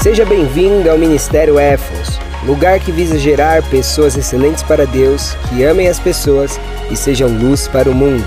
Seja 0.00 0.24
bem-vindo 0.24 0.88
ao 0.88 0.96
Ministério 0.96 1.58
Éfos, 1.58 2.20
lugar 2.46 2.78
que 2.78 2.92
visa 2.92 3.18
gerar 3.18 3.68
pessoas 3.68 4.16
excelentes 4.16 4.62
para 4.62 4.86
Deus, 4.86 5.34
que 5.48 5.64
amem 5.64 5.88
as 5.88 5.98
pessoas 5.98 6.58
e 6.88 6.94
sejam 6.94 7.28
luz 7.28 7.66
para 7.66 7.90
o 7.90 7.94
mundo. 7.94 8.24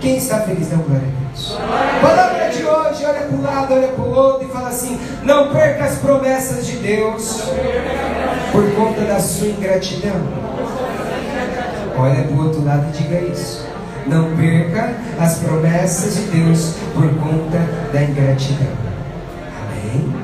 Quem 0.00 0.18
está 0.18 0.42
feliz, 0.42 0.70
não 0.70 0.78
glória 0.78 1.02
a 1.02 1.28
Deus. 1.28 1.58
Palavra 2.00 2.48
de 2.48 2.64
hoje, 2.64 3.04
olha 3.04 3.20
para 3.22 3.36
um 3.36 3.42
lado, 3.42 3.74
olha 3.74 3.88
para 3.88 4.04
o 4.04 4.14
outro 4.14 4.48
e 4.48 4.52
fala 4.52 4.68
assim: 4.68 5.00
não 5.24 5.52
perca 5.52 5.84
as 5.84 5.98
promessas 5.98 6.64
de 6.64 6.76
Deus 6.76 7.42
por 8.52 8.70
conta 8.76 9.00
da 9.00 9.18
sua 9.18 9.48
ingratidão. 9.48 10.14
Olha 11.98 12.22
para 12.22 12.36
o 12.36 12.44
outro 12.44 12.64
lado 12.64 12.86
e 12.88 13.02
diga 13.02 13.20
isso. 13.20 13.65
Não 14.08 14.36
perca 14.36 14.94
as 15.18 15.38
promessas 15.38 16.14
de 16.14 16.22
Deus 16.22 16.74
por 16.94 17.08
conta 17.18 17.58
da 17.92 18.02
ingratidão. 18.02 18.72
Amém? 19.62 20.14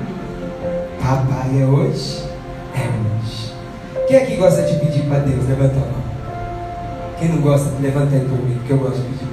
Papai 1.01 1.63
é 1.63 1.65
hoje? 1.65 2.25
É 2.75 2.89
hoje. 2.89 3.53
Quem 4.07 4.17
aqui 4.19 4.37
gosta 4.37 4.63
de 4.63 4.79
pedir 4.79 5.03
para 5.09 5.19
Deus? 5.21 5.49
Levanta 5.49 5.75
a 5.75 5.81
mão. 5.81 6.03
Quem 7.19 7.29
não 7.29 7.41
gosta, 7.41 7.71
levanta 7.81 8.15
aí 8.15 8.21
mim, 8.21 8.61
que 8.67 8.71
eu 8.71 8.79
gosto 8.79 8.97
de 8.97 9.09
pedir 9.09 9.27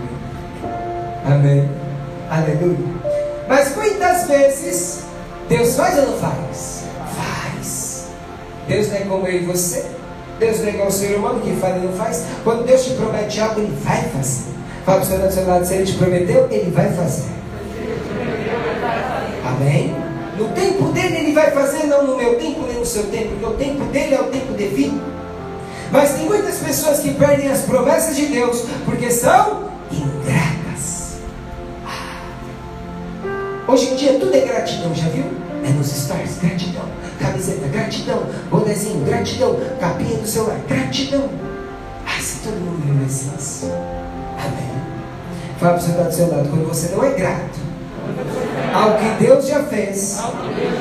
para 1.24 1.36
Amém? 1.36 1.70
Aleluia. 2.30 2.78
Mas 3.48 3.76
muitas 3.76 4.28
vezes, 4.28 5.04
Deus 5.48 5.76
faz 5.76 5.98
ou 6.00 6.06
não 6.08 6.18
faz? 6.18 6.86
Faz. 7.16 8.08
Deus 8.68 8.88
não 8.90 8.96
é 8.96 9.00
como 9.02 9.28
eu 9.28 9.42
e 9.42 9.46
você. 9.46 9.99
Deus 10.40 10.60
igual 10.62 10.88
o 10.88 10.92
ser 10.92 11.16
humano 11.16 11.42
que 11.42 11.52
fala 11.58 11.78
e 11.78 11.82
não 11.82 11.94
faz. 11.94 12.26
Quando 12.44 12.66
Deus 12.66 12.86
te 12.86 12.92
promete 12.92 13.40
algo, 13.40 13.60
Ele 13.60 13.78
vai 13.84 14.02
fazer. 14.04 14.50
Fala 14.86 15.02
para 15.02 15.06
o 15.06 15.06
seu 15.06 15.20
do 15.20 15.34
seu 15.34 15.46
lado, 15.46 15.66
se 15.66 15.74
Ele 15.74 15.86
te 15.86 15.94
prometeu, 15.94 16.48
Ele 16.50 16.72
vai 16.72 16.92
fazer. 16.94 17.30
Amém? 19.46 19.96
No 20.38 20.48
tempo 20.50 20.86
dele 20.94 21.18
Ele 21.18 21.34
vai 21.34 21.52
fazer, 21.52 21.88
não 21.88 22.08
no 22.08 22.18
meu 22.18 22.36
tempo 22.36 22.66
nem 22.66 22.80
no 22.80 22.86
seu 22.86 23.04
tempo, 23.04 23.30
porque 23.30 23.46
o 23.46 23.54
tempo 23.54 23.84
dele 23.86 24.16
é 24.16 24.22
o 24.22 24.26
tempo 24.26 24.54
devido. 24.54 25.02
Mas 25.92 26.14
tem 26.14 26.26
muitas 26.26 26.58
pessoas 26.58 27.00
que 27.00 27.14
perdem 27.16 27.50
as 27.50 27.62
promessas 27.62 28.16
de 28.16 28.28
Deus 28.28 28.64
porque 28.86 29.12
são 29.12 29.70
ingratas. 29.92 31.18
Ah. 31.86 32.22
Hoje 33.68 33.90
em 33.90 33.96
dia 33.96 34.20
tudo 34.20 34.34
é 34.34 34.42
gratidão, 34.42 34.94
já 34.94 35.10
viu? 35.10 35.26
É 35.66 35.70
nos 35.70 35.92
stars, 35.92 36.38
gratidão. 36.42 36.86
Camiseta, 37.20 37.68
gratidão. 37.68 38.24
Bonezinho, 38.50 39.06
gratidão. 39.06 39.60
Capinha 39.80 40.18
do 40.18 40.28
celular, 40.28 40.60
gratidão. 40.68 41.30
Ah, 42.06 42.22
se 42.22 42.40
todo 42.40 42.56
mundo 42.56 42.82
viu 42.84 43.06
isso. 43.06 43.66
Amém. 44.38 44.70
Fala 45.60 45.74
para 45.74 45.82
você 45.82 45.92
estar 45.92 46.04
do 46.04 46.14
seu 46.14 46.30
lado, 46.30 46.50
quando 46.50 46.68
você 46.68 46.96
não 46.96 47.04
é 47.04 47.12
grato 47.12 47.60
ao 48.74 48.98
que 48.98 49.24
Deus 49.24 49.48
já 49.48 49.64
fez, 49.64 50.20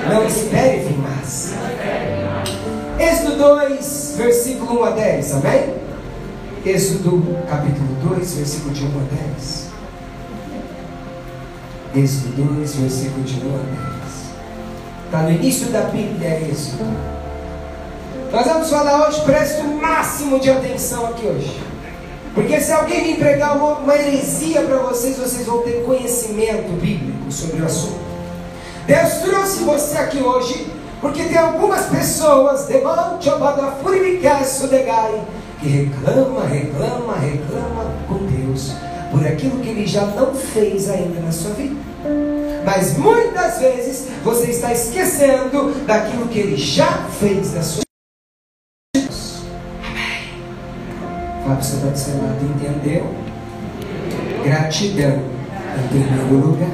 não 0.09 0.27
espere 0.27 0.79
vir 0.81 0.99
mais. 0.99 1.55
Êxodo 2.99 3.37
2, 3.37 4.15
versículo 4.17 4.81
1 4.81 4.85
a 4.85 4.91
10, 4.91 5.35
amém? 5.35 5.75
Êxodo 6.65 7.39
capítulo 7.49 7.89
2, 8.15 8.35
versículo 8.35 8.75
de 8.75 8.85
1 8.85 8.89
a 8.89 9.35
10. 9.37 9.69
Êxodo 11.97 12.55
2, 12.57 12.75
versículo 12.77 13.25
de 13.25 13.35
1 13.35 13.55
a 13.55 13.59
10. 13.59 13.98
Está 15.09 15.23
no 15.23 15.31
início 15.31 15.69
da 15.69 15.81
Bíblia 15.85 16.39
isso. 16.41 16.77
Nós 18.31 18.47
vamos 18.47 18.69
falar 18.69 19.09
hoje, 19.09 19.23
preste 19.23 19.63
o 19.63 19.81
máximo 19.81 20.39
de 20.39 20.51
atenção 20.51 21.07
aqui 21.07 21.27
hoje. 21.27 21.59
Porque 22.35 22.61
se 22.61 22.71
alguém 22.73 23.13
me 23.13 23.15
pregar 23.17 23.57
uma, 23.57 23.97
heresia 23.97 24.61
para 24.61 24.77
vocês, 24.81 25.17
vocês 25.17 25.47
vão 25.47 25.63
ter 25.63 25.83
conhecimento 25.83 26.79
bíblico 26.79 27.33
sobre 27.33 27.63
o 27.63 27.65
assunto. 27.65 27.99
Deus 28.87 29.15
trouxe 29.23 29.65
você 29.65 29.97
aqui 29.97 30.19
hoje, 30.19 30.71
porque 31.01 31.25
tem 31.25 31.39
algumas 31.39 31.87
pessoas, 31.87 32.67
que 35.59 35.69
reclama, 35.69 36.45
reclama, 36.45 37.17
reclama 37.17 37.95
com 38.07 38.27
Deus 38.27 38.73
por 39.11 39.27
aquilo 39.27 39.59
que 39.61 39.71
Ele 39.71 39.87
já 39.87 40.05
não 40.05 40.35
fez 40.35 40.91
ainda 40.91 41.19
na 41.21 41.33
sua 41.33 41.55
vida. 41.55 41.88
Mas 42.65 42.97
muitas 42.97 43.59
vezes 43.59 44.09
você 44.23 44.51
está 44.51 44.73
esquecendo 44.73 45.73
daquilo 45.87 46.29
que 46.29 46.39
ele 46.39 46.57
já 46.57 47.09
fez 47.19 47.55
na 47.55 47.63
sua 47.63 47.83
vida. 48.95 49.15
Amém. 49.87 51.45
Fala 51.45 51.63
você 51.63 51.77
está 51.77 51.95
seu 51.95 52.15
entendeu? 52.15 53.07
Gratidão 54.45 55.23
em 55.77 55.89
primeiro 55.89 56.47
lugar. 56.47 56.69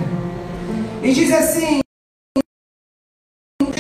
E 1.03 1.13
diz 1.13 1.33
assim: 1.33 1.81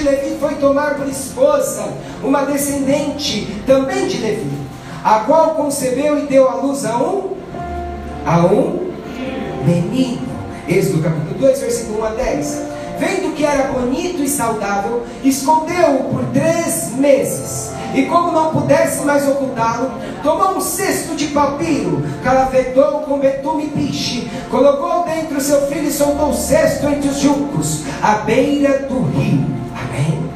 Levi 0.04 0.36
foi 0.38 0.54
tomar 0.56 0.96
por 0.96 1.08
esposa 1.08 1.92
uma 2.22 2.44
descendente 2.44 3.46
também 3.66 4.06
de 4.06 4.18
Levi, 4.18 4.58
a 5.02 5.20
qual 5.20 5.54
concebeu 5.54 6.18
e 6.18 6.26
deu 6.26 6.48
à 6.48 6.56
luz 6.56 6.84
a 6.84 6.98
um, 6.98 7.36
a 8.26 8.44
um 8.44 8.92
menino. 9.64 10.33
Êxodo 10.68 11.02
capítulo 11.02 11.38
2, 11.38 11.60
versículo 11.60 12.00
1 12.00 12.04
a 12.04 12.10
10. 12.10 12.62
Vendo 12.98 13.34
que 13.34 13.44
era 13.44 13.72
bonito 13.72 14.22
e 14.22 14.28
saudável, 14.28 15.04
escondeu-o 15.22 16.04
por 16.04 16.24
três 16.32 16.92
meses. 16.96 17.72
E 17.94 18.06
como 18.06 18.32
não 18.32 18.50
pudesse 18.50 19.04
mais 19.04 19.28
ocultá-lo, 19.28 19.90
tomou 20.22 20.56
um 20.56 20.60
cesto 20.60 21.14
de 21.14 21.28
papiro, 21.28 22.02
calafetou 22.22 23.00
com 23.00 23.18
betume 23.18 23.66
e 23.66 23.68
piche, 23.68 24.30
colocou 24.50 25.04
dentro 25.04 25.40
seu 25.40 25.66
filho 25.68 25.88
e 25.88 25.92
soltou 25.92 26.30
o 26.30 26.34
cesto 26.34 26.86
entre 26.88 27.08
os 27.08 27.18
juncos, 27.18 27.82
à 28.02 28.14
beira 28.16 28.80
do 28.80 29.02
rio. 29.02 29.44
Amém? 29.76 30.30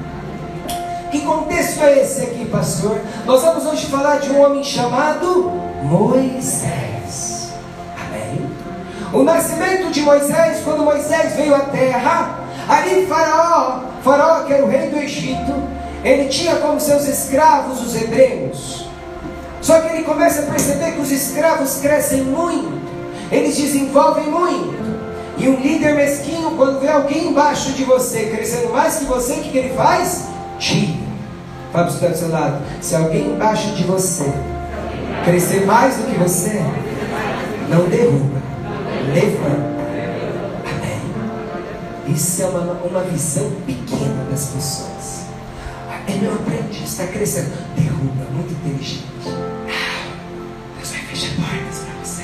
Que 1.10 1.20
contexto 1.20 1.82
é 1.82 2.00
esse 2.00 2.22
aqui, 2.22 2.44
pastor? 2.44 3.00
Nós 3.24 3.42
vamos 3.42 3.64
hoje 3.66 3.86
falar 3.86 4.18
de 4.18 4.30
um 4.30 4.40
homem 4.40 4.62
chamado 4.62 5.50
Moisés. 5.82 6.87
O 9.12 9.22
nascimento 9.22 9.90
de 9.90 10.02
Moisés, 10.02 10.60
quando 10.64 10.84
Moisés 10.84 11.34
veio 11.34 11.54
à 11.54 11.60
terra, 11.60 12.40
ali 12.68 13.06
Faraó, 13.06 13.80
Faraó 14.02 14.44
que 14.44 14.52
era 14.52 14.64
o 14.64 14.68
rei 14.68 14.90
do 14.90 14.98
Egito, 14.98 15.54
ele 16.04 16.28
tinha 16.28 16.56
como 16.56 16.78
seus 16.78 17.08
escravos 17.08 17.80
os 17.80 17.94
hebreus. 17.94 18.86
Só 19.62 19.80
que 19.80 19.88
ele 19.88 20.04
começa 20.04 20.42
a 20.42 20.46
perceber 20.46 20.92
que 20.92 21.00
os 21.00 21.10
escravos 21.10 21.78
crescem 21.80 22.22
muito, 22.22 22.78
eles 23.32 23.56
desenvolvem 23.56 24.30
muito. 24.30 24.78
E 25.38 25.48
um 25.48 25.60
líder 25.60 25.94
mesquinho, 25.94 26.50
quando 26.56 26.80
vê 26.80 26.88
alguém 26.88 27.28
embaixo 27.28 27.72
de 27.72 27.84
você 27.84 28.26
crescendo 28.26 28.72
mais 28.72 28.96
que 28.96 29.04
você, 29.04 29.34
o 29.34 29.36
que, 29.36 29.56
ele 29.56 29.74
faz? 29.74 30.26
Tira. 30.58 30.98
Fala 31.72 31.86
para 31.86 32.06
o 32.06 32.10
do 32.10 32.16
seu 32.16 32.30
lado. 32.30 32.62
Se 32.80 32.96
alguém 32.96 33.28
embaixo 33.28 33.68
de 33.72 33.84
você 33.84 34.32
crescer 35.24 35.64
mais 35.64 35.96
do 35.96 36.04
que 36.04 36.18
você, 36.18 36.60
não 37.68 37.84
derruba, 37.88 38.47
levanta. 39.12 39.78
Amém. 40.64 42.14
Isso 42.14 42.42
é 42.42 42.46
uma, 42.46 42.72
uma 42.84 43.00
visão 43.04 43.50
pequena 43.66 44.24
das 44.30 44.46
pessoas. 44.46 45.26
É 46.06 46.14
meu 46.14 46.32
aprendiz, 46.32 46.90
está 46.90 47.06
crescendo. 47.06 47.50
Derruba, 47.76 48.24
muito 48.32 48.52
inteligente. 48.52 49.06
Deus 50.76 50.90
vai 50.90 51.00
fechar 51.00 51.34
portas 51.36 51.78
para 51.80 52.04
você. 52.04 52.22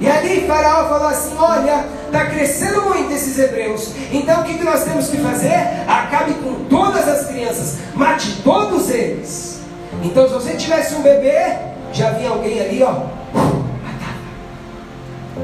E 0.00 0.08
ali 0.08 0.46
Faraó 0.46 0.88
falou 0.88 1.08
assim: 1.08 1.36
Olha, 1.38 1.84
está 2.06 2.26
crescendo 2.26 2.82
muito 2.82 3.12
esses 3.12 3.38
hebreus. 3.38 3.92
Então 4.10 4.40
o 4.40 4.44
que, 4.44 4.56
que 4.56 4.64
nós 4.64 4.84
temos 4.84 5.08
que 5.08 5.18
fazer? 5.18 5.84
Acabe 5.86 6.34
com 6.34 6.64
todas 6.64 7.06
as 7.06 7.26
crianças, 7.26 7.78
mate 7.94 8.40
todos 8.42 8.88
eles. 8.90 9.60
Então, 10.02 10.26
se 10.26 10.32
você 10.32 10.54
tivesse 10.54 10.94
um 10.94 11.02
bebê, 11.02 11.56
já 11.92 12.10
vinha 12.12 12.30
alguém 12.30 12.58
ali, 12.60 12.82
ó. 12.82 13.02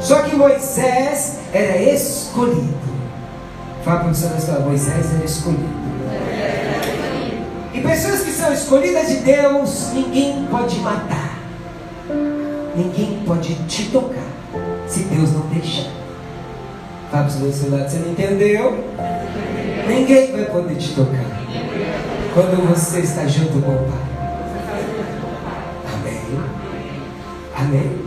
Só 0.01 0.23
que 0.23 0.37
Moisés 0.37 1.39
era 1.53 1.77
escolhido. 1.83 2.77
Fala 3.85 4.01
para 4.01 4.09
você 4.13 4.27
da 4.51 4.61
Moisés 4.61 5.15
era 5.15 5.25
escolhido. 5.25 5.87
E 7.73 7.81
pessoas 7.81 8.23
que 8.23 8.31
são 8.31 8.53
escolhidas 8.53 9.09
de 9.09 9.17
Deus, 9.17 9.93
ninguém 9.93 10.47
pode 10.51 10.79
matar. 10.81 11.39
Ninguém 12.75 13.23
pode 13.27 13.55
te 13.67 13.91
tocar 13.91 14.27
se 14.87 15.01
Deus 15.05 15.33
não 15.33 15.43
deixar. 15.49 15.91
Fala 17.11 17.25
para 17.25 17.47
o 17.47 17.53
seu 17.53 17.71
lado, 17.71 17.89
você 17.89 17.99
não 17.99 18.11
entendeu? 18.11 18.85
Ninguém 19.87 20.33
vai 20.33 20.45
poder 20.47 20.77
te 20.77 20.95
tocar. 20.95 21.25
Quando 22.35 22.69
você 22.69 23.01
está 23.01 23.27
junto 23.27 23.63
com 23.63 23.71
o 23.71 23.89
Pai. 23.89 24.07
Amém. 25.95 26.41
Amém. 27.57 28.06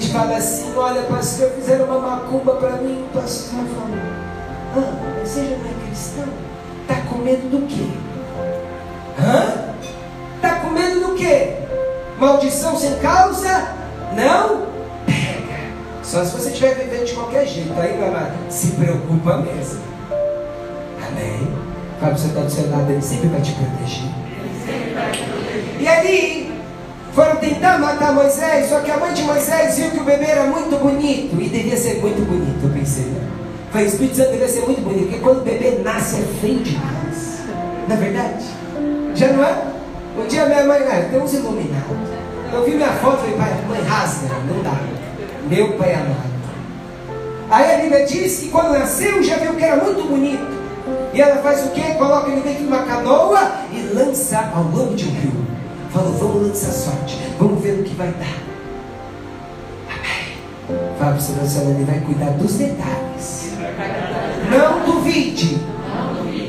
Gente 0.00 0.14
fala 0.14 0.34
assim, 0.34 0.72
olha, 0.76 1.02
pastor, 1.02 1.50
fizeram 1.50 1.84
uma 1.84 1.98
macumba 1.98 2.54
para 2.54 2.76
mim, 2.76 3.04
pastor 3.12 3.60
falou. 3.66 3.98
Ah, 4.74 4.94
mas 5.18 5.28
você 5.28 5.44
já 5.44 5.56
não 5.58 5.66
é 5.66 5.86
cristão? 5.86 6.24
Está 6.80 7.02
com 7.02 7.18
medo 7.18 7.50
do 7.50 7.66
quê? 7.66 7.86
Hã? 9.20 9.74
Está 10.36 10.60
com 10.60 10.70
medo 10.70 11.00
do 11.00 11.14
quê? 11.16 11.54
Maldição 12.18 12.78
sem 12.78 12.98
causa? 13.00 13.74
Não 14.16 14.68
pega. 15.04 15.60
Só 16.02 16.24
se 16.24 16.34
você 16.34 16.48
estiver 16.48 16.76
vivendo 16.76 17.04
de 17.04 17.12
qualquer 17.12 17.46
jeito. 17.46 17.78
Aí, 17.78 17.98
meu 17.98 18.08
amado, 18.08 18.32
se 18.48 18.68
preocupa 18.68 19.36
mesmo. 19.36 19.82
Amém? 21.06 21.46
Fala 22.00 22.16
você 22.16 22.28
está 22.28 22.40
do 22.40 22.50
seu 22.50 22.70
lado, 22.70 22.90
ele 22.90 23.02
sempre 23.02 23.28
vai 23.28 23.42
te 23.42 23.52
proteger. 23.52 24.08
E 25.78 25.86
ali, 25.86 26.29
foram 27.14 27.36
tentar 27.36 27.78
matar 27.78 28.12
Moisés, 28.12 28.68
só 28.68 28.80
que 28.80 28.90
a 28.90 28.96
mãe 28.96 29.12
de 29.12 29.22
Moisés 29.22 29.76
viu 29.78 29.90
que 29.90 29.98
o 29.98 30.04
bebê 30.04 30.26
era 30.26 30.44
muito 30.44 30.78
bonito. 30.80 31.40
E 31.40 31.48
devia 31.48 31.76
ser 31.76 32.00
muito 32.00 32.24
bonito, 32.24 32.62
eu 32.62 32.70
pensei. 32.70 33.04
Né? 33.04 33.28
Foi 33.72 33.82
o 33.82 33.86
Espírito 33.86 34.16
Santo 34.16 34.30
devia 34.30 34.48
ser 34.48 34.60
muito 34.60 34.80
bonito, 34.80 35.08
porque 35.08 35.18
quando 35.18 35.38
o 35.38 35.44
bebê 35.44 35.80
nasce 35.82 36.20
é 36.20 36.40
feio 36.40 36.60
demais. 36.60 37.40
Não 37.88 37.96
é 37.96 37.98
verdade? 37.98 38.44
Já 39.14 39.28
não 39.32 39.44
é? 39.44 39.64
Um 40.18 40.26
dia 40.26 40.46
minha 40.46 40.64
mãe, 40.64 40.80
ah, 40.82 41.16
uns 41.16 41.32
iluminados. 41.34 42.10
Eu 42.52 42.64
vi 42.64 42.72
minha 42.72 42.92
foto 42.94 43.24
e 43.26 43.30
falei, 43.30 43.36
pai, 43.36 43.64
mãe, 43.68 43.80
rasga, 43.82 44.28
não 44.48 44.62
dá. 44.62 44.76
Meu 45.48 45.72
pai 45.74 45.94
amado. 45.94 46.30
Aí 47.50 47.74
a 47.74 47.78
Bíblia 47.78 48.06
diz 48.06 48.38
que 48.38 48.48
quando 48.48 48.78
nasceu 48.78 49.22
já 49.22 49.36
viu 49.36 49.54
que 49.54 49.64
era 49.64 49.82
muito 49.82 50.08
bonito. 50.08 50.60
E 51.12 51.20
ela 51.20 51.42
faz 51.42 51.64
o 51.66 51.70
quê? 51.70 51.94
Coloca 51.98 52.30
ele 52.30 52.40
dentro 52.42 52.62
de 52.62 52.68
uma 52.68 52.82
canoa 52.84 53.52
e 53.72 53.92
lança 53.92 54.50
ao 54.54 54.62
longo 54.62 54.94
de 54.94 55.06
um 55.06 55.10
rio. 55.10 55.49
Falou, 55.92 56.12
vamos 56.12 56.48
lançar 56.48 56.72
sorte, 56.72 57.18
vamos 57.38 57.60
ver 57.62 57.80
o 57.80 57.82
que 57.82 57.94
vai 57.94 58.08
dar. 58.08 58.50
Amém. 59.88 60.88
Fala 60.98 61.12
para 61.12 61.42
o 61.42 61.48
seu 61.48 61.62
ele 61.62 61.84
vai 61.84 62.00
cuidar 62.00 62.30
dos 62.30 62.54
detalhes. 62.54 63.52
Não 64.50 64.84
duvide. 64.84 65.58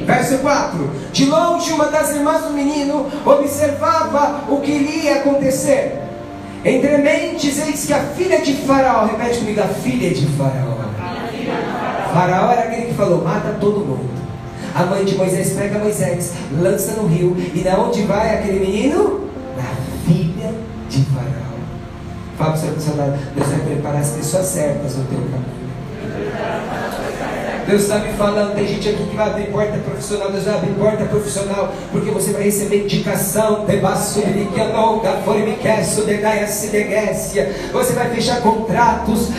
Verso 0.05 0.37
4: 0.39 0.91
De 1.11 1.25
longe, 1.25 1.71
uma 1.71 1.85
das 1.85 2.11
irmãs 2.11 2.43
do 2.43 2.51
menino 2.51 3.07
observava 3.25 4.43
o 4.49 4.57
que 4.57 4.71
iria 4.71 5.15
acontecer. 5.17 5.99
Entre 6.63 6.97
mentes, 6.97 7.57
eis 7.59 7.85
que 7.85 7.93
a 7.93 7.99
filha 7.99 8.41
de 8.41 8.53
Faraó, 8.53 9.05
repete 9.05 9.39
comigo, 9.39 9.61
a 9.61 9.67
filha 9.67 10.11
de 10.11 10.27
Faraó. 10.37 10.77
Faraó 12.13 12.51
era 12.51 12.61
aquele 12.63 12.87
que 12.87 12.93
falou: 12.93 13.23
mata 13.23 13.57
todo 13.59 13.79
mundo. 13.79 14.21
A 14.75 14.85
mãe 14.85 15.03
de 15.03 15.15
Moisés 15.15 15.51
pega 15.53 15.79
Moisés, 15.79 16.33
lança 16.61 16.93
no 16.93 17.07
rio, 17.07 17.35
e 17.53 17.59
da 17.59 17.77
onde 17.77 18.03
vai 18.03 18.35
aquele 18.35 18.59
menino? 18.59 19.30
De 20.91 21.05
Faraó. 21.05 21.55
Fala 22.37 22.51
para 22.51 22.57
o 22.57 22.81
seu 22.81 22.93
Deus 23.33 23.47
vai 23.47 23.59
preparar 23.61 24.01
as 24.01 24.09
pessoas 24.09 24.45
certas 24.45 24.97
no 24.97 25.05
teu 25.05 25.19
caminho. 25.19 25.61
Deus 27.67 27.83
está 27.83 27.99
me 27.99 28.13
falando, 28.13 28.55
tem 28.55 28.67
gente 28.67 28.89
aqui 28.89 29.05
que 29.05 29.15
vai 29.15 29.27
abrir 29.27 29.45
porta 29.51 29.77
profissional, 29.77 30.31
Deus 30.31 30.43
vai 30.45 30.55
abrir 30.55 30.73
porta 30.73 31.05
profissional, 31.05 31.73
porque 31.91 32.11
você 32.11 32.31
vai 32.31 32.43
receber 32.43 32.83
indicação, 32.83 33.65
você 37.71 37.93
vai 37.93 38.09
fechar 38.09 38.41
contratos, 38.41 39.29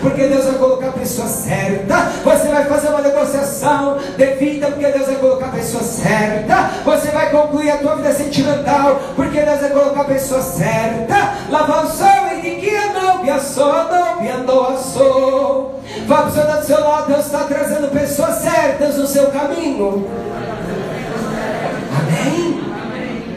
porque 0.00 0.26
Deus 0.28 0.44
vai 0.44 0.54
colocar 0.54 0.88
a 0.88 0.92
pessoa 0.92 1.28
certa, 1.28 2.12
você 2.24 2.48
vai 2.48 2.64
fazer 2.64 2.88
uma 2.88 3.00
negociação 3.00 3.98
devida, 4.16 4.68
porque 4.68 4.86
Deus 4.86 5.06
vai 5.06 5.16
colocar 5.16 5.46
a 5.46 5.50
pessoa 5.50 5.82
certa, 5.82 6.70
você 6.84 7.08
vai 7.08 7.30
concluir 7.30 7.70
a 7.70 7.78
tua 7.78 7.96
vida 7.96 8.12
sentimental, 8.12 9.00
porque 9.14 9.40
Deus 9.40 9.60
vai 9.60 9.70
colocar 9.70 10.00
a 10.02 10.04
pessoa 10.04 10.42
certa, 10.42 11.34
lavançou 11.50 12.06
e 12.06 12.10
de 12.12 12.17
que 13.28 13.60
não, 13.60 14.18
que 14.18 14.28
a 14.28 14.36
não, 14.38 14.46
doaçou. 14.46 15.80
Vá 16.06 16.22
para 16.22 16.30
seu 16.30 16.44
do 16.46 16.64
seu 16.64 16.80
lado, 16.80 17.12
Deus 17.12 17.26
está 17.26 17.44
trazendo 17.44 17.90
pessoas 17.90 18.36
certas 18.36 18.96
no 18.96 19.06
seu 19.06 19.26
caminho. 19.26 20.08
Amém? 21.98 22.60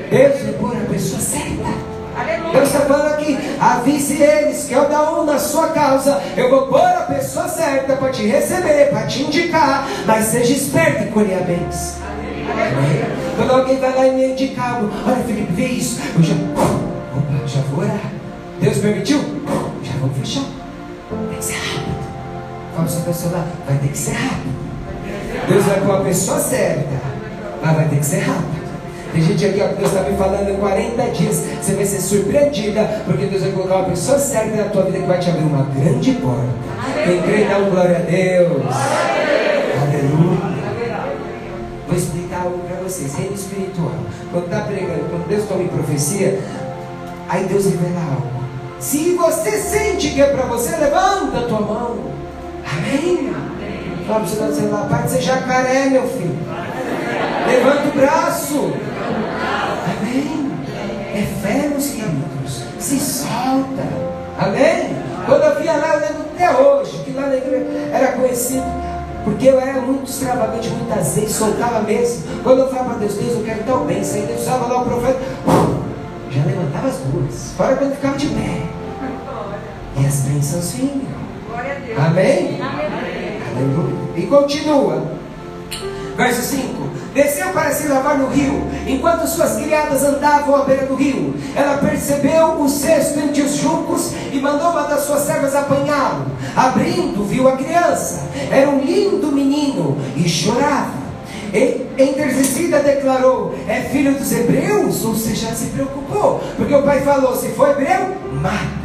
Deus 0.10 0.42
vai 0.42 0.54
pôr 0.54 0.78
a 0.78 0.92
pessoa 0.92 1.22
certa. 1.22 1.92
Deus 2.52 2.68
está 2.68 2.82
falando 2.82 3.14
aqui, 3.14 3.38
avise 3.60 4.22
eles 4.22 4.66
que 4.66 4.74
eu 4.74 4.88
dar 4.88 5.14
um 5.14 5.26
na 5.26 5.40
sua 5.40 5.70
causa. 5.70 6.22
Eu 6.36 6.50
vou 6.50 6.68
pôr 6.68 6.82
a 6.82 7.06
pessoa 7.08 7.48
certa 7.48 7.96
para 7.96 8.12
te 8.12 8.26
receber, 8.28 8.90
para 8.90 9.08
te 9.08 9.24
indicar. 9.24 9.88
Mas 10.06 10.26
seja 10.26 10.54
esperto 10.54 11.04
em 11.04 11.12
colher 11.12 11.44
bens. 11.44 11.98
Amém? 12.04 13.02
Quando 13.36 13.52
alguém 13.52 13.80
vai 13.80 13.96
lá 13.96 14.08
e 14.08 14.12
me 14.12 14.26
indicar, 14.34 14.82
olha 15.08 15.24
Felipe, 15.24 15.54
vê 15.54 15.66
isso. 15.66 16.00
Eu 16.16 16.24
já, 16.24 16.34
opa, 16.34 17.48
já 17.48 17.62
vou 17.62 17.84
orar. 17.84 18.12
Deus 18.60 18.78
permitiu? 18.78 19.41
Vamos 20.02 20.18
fechar. 20.18 20.44
Tem 21.30 21.38
que 21.38 21.46
ser 21.46 21.54
rápido. 21.54 22.02
Fala 22.74 22.84
para 22.84 22.88
sua 22.88 23.02
pessoa 23.02 23.46
vai 23.68 23.78
ter 23.78 23.88
que 23.90 23.98
ser 23.98 24.14
rápido. 24.14 24.62
Deus 25.48 25.66
vai 25.66 25.82
com 25.82 25.92
a 25.92 26.02
pessoa 26.02 26.40
certa, 26.40 27.02
mas 27.62 27.76
vai 27.76 27.88
ter 27.88 27.98
que 27.98 28.06
ser 28.06 28.20
rápido. 28.20 28.62
Tem 29.14 29.22
gente 29.22 29.46
aqui, 29.46 29.62
ó, 29.62 29.68
que 29.68 29.76
Deus 29.76 29.92
está 29.94 30.10
me 30.10 30.18
falando 30.18 30.50
em 30.50 30.56
40 30.56 31.04
dias. 31.12 31.44
Você 31.62 31.74
vai 31.74 31.86
ser 31.86 32.00
surpreendida, 32.00 33.04
porque 33.06 33.26
Deus 33.26 33.44
vai 33.44 33.52
colocar 33.52 33.76
uma 33.76 33.90
pessoa 33.90 34.18
certa 34.18 34.56
na 34.56 34.70
tua 34.70 34.84
vida 34.84 35.00
que 35.00 35.06
vai 35.06 35.20
te 35.20 35.30
abrir 35.30 35.44
uma 35.44 35.64
grande 35.64 36.14
porta. 36.14 36.48
Quem 37.04 37.22
crê, 37.22 37.44
dá 37.44 37.58
um 37.60 37.70
glória 37.70 37.98
a 37.98 38.00
Deus. 38.00 38.76
Aleluia. 39.82 40.52
Vou 41.88 41.98
explicar 41.98 42.44
algo 42.44 42.60
para 42.60 42.78
vocês. 42.78 43.14
Reino 43.16 43.36
espiritual. 43.36 43.92
Quando 44.32 44.46
está 44.46 44.62
pregando, 44.62 45.10
quando 45.10 45.28
Deus 45.28 45.48
toma 45.48 45.62
em 45.62 45.68
profecia, 45.68 46.40
aí 47.30 47.44
Deus 47.46 47.66
revela 47.66 48.00
algo. 48.00 48.41
Se 48.82 49.14
você 49.14 49.52
sente 49.52 50.10
que 50.10 50.20
é 50.20 50.26
para 50.26 50.44
você, 50.46 50.76
levanta 50.76 51.38
a 51.38 51.44
tua 51.44 51.62
mão. 51.62 51.98
Amém? 52.66 53.32
Fala 54.08 54.22
para 54.22 54.28
você 54.28 54.42
não 54.42 54.54
celular, 54.54 54.90
pai 54.90 55.04
de 55.04 55.12
ser 55.12 55.22
jacaré, 55.22 55.86
meu 55.86 56.08
filho. 56.08 56.36
Levanta 57.46 57.90
o 57.90 57.92
braço. 57.92 58.74
Amém? 59.86 60.52
É 61.14 61.28
fé, 61.44 61.68
meus 61.68 61.90
queridos. 61.90 62.64
Se 62.80 63.00
solta. 63.00 63.84
Amém? 64.40 64.96
Quando 65.28 65.44
eu 65.44 65.62
via 65.62 65.74
lá, 65.74 65.94
eu 65.94 66.00
lembro 66.00 66.26
até 66.34 66.52
hoje, 66.52 67.04
que 67.06 67.12
lá 67.12 67.28
na 67.28 67.36
igreja 67.36 67.68
era 67.94 68.14
conhecido. 68.14 68.66
Porque 69.24 69.46
eu 69.48 69.62
era 69.62 69.80
muito 69.80 70.10
extravagante, 70.10 70.70
muitas 70.70 71.16
vezes, 71.16 71.36
soltava 71.36 71.82
mesmo. 71.82 72.24
Quando 72.42 72.62
eu 72.62 72.70
falava 72.70 72.90
para 72.90 72.98
Deus, 72.98 73.14
Deus, 73.14 73.34
eu 73.38 73.44
quero 73.44 73.64
tão 73.64 73.86
bem. 73.86 74.04
Saí, 74.04 74.24
Deus 74.24 74.42
usava 74.42 74.66
lá 74.66 74.82
o 74.82 74.86
profeta 74.86 75.20
já 76.32 76.46
levantava 76.46 76.88
as 76.88 76.98
duas. 76.98 77.52
Fora 77.58 77.76
quando 77.76 77.96
ficava 77.96 78.18
de 78.18 78.28
pé. 78.28 78.62
E 79.98 80.06
as 80.06 80.22
bênçãos 80.22 80.72
vinham. 80.72 81.22
Amém? 81.98 82.60
Aleluia. 82.62 84.02
E 84.16 84.26
continua. 84.28 85.04
Verso 86.16 86.42
5: 86.42 86.90
Desceu 87.14 87.50
para 87.50 87.72
se 87.72 87.88
lavar 87.88 88.18
no 88.18 88.28
rio, 88.28 88.66
enquanto 88.88 89.28
suas 89.28 89.58
criadas 89.58 90.04
andavam 90.04 90.56
à 90.56 90.64
beira 90.64 90.86
do 90.86 90.96
rio. 90.96 91.36
Ela 91.54 91.78
percebeu 91.78 92.62
o 92.62 92.70
cesto 92.70 93.20
entre 93.20 93.42
os 93.42 93.56
juncos 93.58 94.14
e 94.32 94.40
mandou 94.40 94.72
uma 94.72 94.84
das 94.84 95.02
suas 95.02 95.22
servas 95.22 95.54
apanhá-lo. 95.54 96.28
Abrindo, 96.56 97.26
viu 97.26 97.50
a 97.50 97.58
criança. 97.58 98.30
Era 98.50 98.70
um 98.70 98.80
lindo 98.80 99.28
menino 99.32 99.98
e 100.16 100.28
chorava. 100.30 101.01
Enternecida 101.54 102.80
declarou: 102.80 103.54
É 103.68 103.82
filho 103.82 104.14
dos 104.14 104.32
hebreus? 104.32 105.04
Ou 105.04 105.16
seja, 105.16 105.54
se 105.54 105.68
preocupou, 105.68 106.42
porque 106.56 106.74
o 106.74 106.84
pai 106.84 107.02
falou: 107.02 107.36
Se 107.36 107.50
for 107.50 107.72
hebreu, 107.72 108.16
mata. 108.42 108.82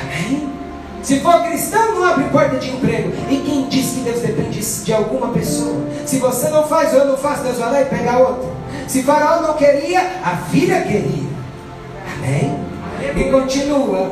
Amém? 0.00 0.56
Se 1.02 1.20
for 1.20 1.44
cristão, 1.44 1.94
não 1.94 2.04
abre 2.04 2.24
porta 2.30 2.56
de 2.56 2.68
emprego. 2.68 3.12
E 3.30 3.36
quem 3.36 3.68
diz 3.68 3.90
que 3.92 4.00
Deus 4.00 4.20
depende 4.20 4.60
de 4.60 4.92
alguma 4.92 5.28
pessoa? 5.28 5.86
Se 6.04 6.18
você 6.18 6.48
não 6.48 6.66
faz 6.66 6.92
ou 6.92 6.98
eu 6.98 7.06
não 7.06 7.16
faço, 7.16 7.44
Deus 7.44 7.58
vai 7.58 7.70
lá 7.70 7.82
e 7.82 7.84
pega 7.84 8.18
outra. 8.18 8.48
Se 8.88 9.04
Faraó 9.04 9.40
não 9.40 9.54
queria, 9.54 10.00
a 10.24 10.36
filha 10.50 10.80
queria. 10.82 11.28
Amém? 12.16 12.58
E 13.16 13.30
continua. 13.30 14.10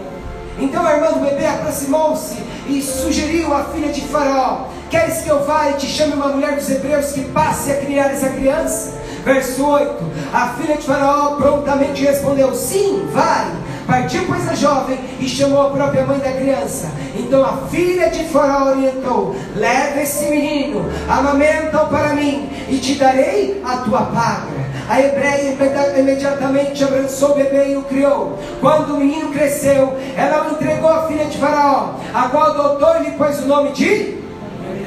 Então 0.56 0.86
a 0.86 0.94
irmã 0.94 1.10
do 1.10 1.18
bebê 1.18 1.46
aproximou-se 1.46 2.36
e 2.68 2.80
sugeriu 2.80 3.52
à 3.52 3.64
filha 3.64 3.92
de 3.92 4.02
Faraó: 4.02 4.68
Queres 4.90 5.22
que 5.22 5.28
eu 5.28 5.44
vá 5.44 5.70
e 5.70 5.74
te 5.74 5.86
chame 5.86 6.14
uma 6.14 6.28
mulher 6.28 6.56
dos 6.56 6.70
hebreus 6.70 7.12
que 7.12 7.24
passe 7.26 7.70
a 7.70 7.76
criar 7.76 8.10
essa 8.12 8.28
criança? 8.28 8.94
Verso 9.24 9.66
8: 9.66 10.04
A 10.32 10.48
filha 10.48 10.76
de 10.76 10.86
Faraó 10.86 11.36
prontamente 11.36 12.04
respondeu: 12.04 12.54
Sim, 12.54 13.08
vai. 13.10 13.46
Partiu, 13.86 14.24
pois, 14.26 14.48
a 14.48 14.54
jovem 14.54 14.98
e 15.20 15.28
chamou 15.28 15.66
a 15.66 15.70
própria 15.70 16.06
mãe 16.06 16.18
da 16.18 16.32
criança. 16.32 16.90
Então 17.14 17.44
a 17.44 17.66
filha 17.68 18.10
de 18.10 18.24
Faraó 18.24 18.70
orientou: 18.70 19.34
Leva 19.56 20.00
esse 20.00 20.26
menino, 20.26 20.84
amamenta-o 21.08 21.88
para 21.88 22.14
mim, 22.14 22.50
e 22.68 22.78
te 22.78 22.94
darei 22.94 23.62
a 23.64 23.78
tua 23.78 24.02
paga. 24.02 24.64
A 24.88 25.00
hebreia 25.00 25.56
imediatamente 25.98 26.84
abraçou 26.84 27.32
o 27.32 27.34
bebê 27.36 27.72
e 27.72 27.76
o 27.76 27.82
criou. 27.82 28.38
Quando 28.60 28.94
o 28.94 28.98
menino 28.98 29.30
cresceu, 29.32 29.96
ela 30.14 30.48
o 30.48 30.52
entregou 30.52 30.90
à 30.90 31.06
filha 31.06 31.24
de 31.24 31.38
Faraó, 31.38 31.94
a 32.12 32.28
qual 32.28 32.50
adotou 32.50 32.96
e 32.96 33.04
lhe 33.04 33.10
pôs 33.12 33.40
o 33.40 33.46
nome 33.46 33.72
de 33.72 34.23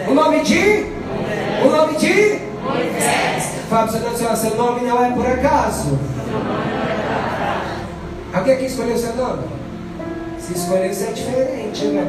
o 0.07 0.13
nome 0.13 0.41
de? 0.41 0.85
O 1.65 1.69
nome 1.69 1.97
de? 1.97 2.39
Moisés. 2.63 3.57
Fala 3.69 3.87
para 3.87 4.11
o 4.11 4.17
seu 4.17 4.35
seu 4.35 4.55
nome 4.55 4.85
não 4.85 5.03
é 5.03 5.11
por 5.11 5.25
acaso. 5.25 5.97
Alguém 8.33 8.53
aqui 8.53 8.65
escolheu 8.65 8.95
o 8.95 8.99
seu 8.99 9.15
nome? 9.15 9.43
Se 10.39 10.53
escolheu, 10.53 10.91
isso 10.91 11.03
é 11.03 11.11
diferente, 11.11 11.85
né? 11.87 12.07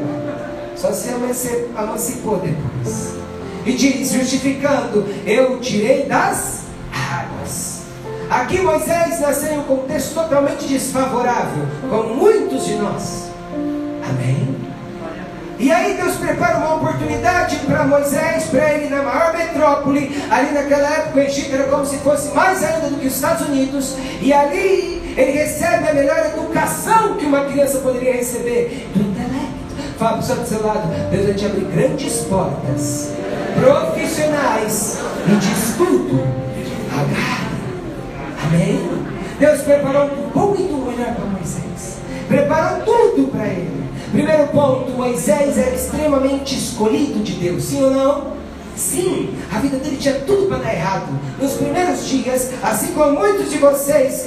Só 0.75 0.91
se 0.93 1.09
emancipou 1.09 2.37
depois. 2.37 3.13
E 3.65 3.73
diz, 3.73 4.11
justificando, 4.13 5.05
eu 5.25 5.59
tirei 5.59 6.05
das 6.05 6.61
águas. 6.93 7.81
Aqui 8.29 8.61
Moisés 8.61 9.19
nasceu 9.19 9.53
em 9.53 9.59
um 9.59 9.63
contexto 9.63 10.13
totalmente 10.13 10.65
desfavorável, 10.65 11.65
como 11.89 12.15
muitos 12.15 12.65
de 12.65 12.75
nós. 12.75 13.29
Amém? 14.09 14.48
E 15.59 15.69
aí 15.73 15.95
Deus 15.95 16.15
prepara 16.15 16.57
uma 16.57 16.75
oportunidade 16.75 17.57
para 17.57 17.83
Moisés, 17.83 18.45
para 18.45 18.73
ele 18.73 18.87
na 18.87 19.03
maior 19.03 19.37
metrópole. 19.37 20.09
Ali 20.31 20.51
naquela 20.53 20.89
época 20.89 21.19
o 21.19 21.21
Egito 21.21 21.53
era 21.53 21.65
como 21.65 21.85
se 21.85 21.97
fosse 21.97 22.33
mais 22.33 22.63
ainda 22.63 22.87
do 22.87 22.95
que 22.95 23.07
os 23.07 23.15
Estados 23.15 23.45
Unidos. 23.45 23.97
E 24.21 24.31
ali 24.31 25.13
ele 25.17 25.31
recebe 25.31 25.89
a 25.89 25.93
melhor 25.93 26.17
educação 26.27 27.15
que 27.17 27.25
uma 27.25 27.43
criança 27.43 27.79
poderia 27.79 28.13
receber 28.13 28.89
do 28.95 29.01
intelecto. 29.01 29.59
Fala 29.97 30.23
para 30.23 30.33
o 30.33 30.39
do 30.39 30.47
seu 30.47 30.65
lado, 30.65 30.87
Deus 31.11 31.25
vai 31.25 31.33
te 31.33 31.45
abrir 31.45 31.65
grandes 31.65 32.13
portas 32.21 33.11
profissionais 33.59 34.97
e 35.27 35.35
de 35.35 35.51
estudo. 35.51 36.25
Amém? 38.45 38.89
Deus 39.37 39.61
preparou 39.61 40.09
bom 40.33 40.55
e 40.57 40.63
do 40.63 40.77
melhor 40.89 41.15
para 41.15 41.25
Moisés. 41.25 41.97
Preparou 42.29 42.79
tudo 42.85 43.27
para 43.29 43.45
ele. 43.47 43.89
Primeiro 44.11 44.47
ponto, 44.47 44.91
Moisés 44.91 45.57
era 45.57 45.75
extremamente 45.75 46.55
escolhido 46.55 47.19
de 47.23 47.33
Deus, 47.33 47.63
sim 47.65 47.83
ou 47.83 47.91
não? 47.91 48.39
Sim, 48.75 49.37
a 49.53 49.59
vida 49.59 49.77
dele 49.77 49.97
tinha 49.97 50.15
tudo 50.21 50.47
para 50.47 50.57
dar 50.59 50.73
errado. 50.73 51.07
Nos 51.39 51.53
primeiros 51.53 52.07
dias, 52.07 52.49
assim 52.63 52.93
como 52.93 53.19
muitos 53.19 53.51
de 53.51 53.57
vocês, 53.57 54.25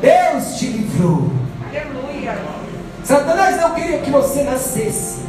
Deus 0.00 0.58
te 0.58 0.66
livrou. 0.66 1.30
Aleluia. 1.70 2.36
Satanás 3.04 3.60
não 3.60 3.74
queria 3.74 3.98
que 3.98 4.10
você 4.10 4.42
nascesse, 4.42 5.20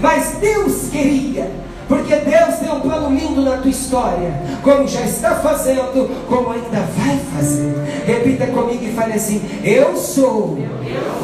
mas 0.00 0.36
Deus 0.40 0.88
queria 0.90 1.50
porque 1.88 2.16
Deus 2.16 2.54
tem 2.56 2.72
um 2.72 2.80
plano 2.80 3.14
lindo 3.14 3.42
na 3.42 3.58
tua 3.58 3.70
história, 3.70 4.32
como 4.62 4.88
já 4.88 5.02
está 5.02 5.36
fazendo, 5.36 6.08
como 6.26 6.50
ainda 6.50 6.80
vai 6.96 7.18
fazer. 7.34 7.74
Repita 8.06 8.46
comigo 8.46 8.84
e 8.84 8.92
fale 8.92 9.12
assim: 9.12 9.42
Eu 9.62 9.96
sou 9.96 10.58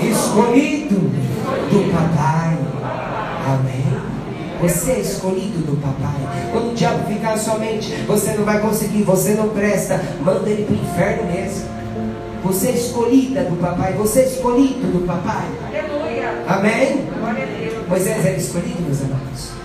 escolhido 0.02 0.96
do 0.96 1.92
papai. 1.92 2.58
Amém. 3.46 3.80
Você 4.60 4.92
é 4.92 5.00
escolhido 5.00 5.58
do 5.60 5.80
papai. 5.80 6.50
Quando 6.52 6.72
o 6.72 6.74
diabo 6.74 7.06
ficar 7.06 7.30
na 7.30 7.38
sua 7.38 7.58
mente, 7.58 7.90
você 8.06 8.32
não 8.32 8.44
vai 8.44 8.60
conseguir, 8.60 9.02
você 9.02 9.32
não 9.32 9.48
presta, 9.48 10.00
manda 10.20 10.48
ele 10.50 10.64
para 10.64 10.74
o 10.74 10.78
inferno 10.78 11.32
mesmo. 11.32 11.64
Você 12.42 12.68
é 12.68 12.72
escolhida 12.72 13.44
do 13.44 13.56
papai, 13.56 13.94
você 13.94 14.20
é 14.20 14.26
escolhido 14.26 14.86
do 14.92 15.06
papai. 15.06 15.46
Aleluia. 15.66 16.44
Amém? 16.46 17.06
Moisés 17.88 18.24
era 18.24 18.36
escolhido, 18.36 18.82
meus 18.82 19.00
amados. 19.00 19.59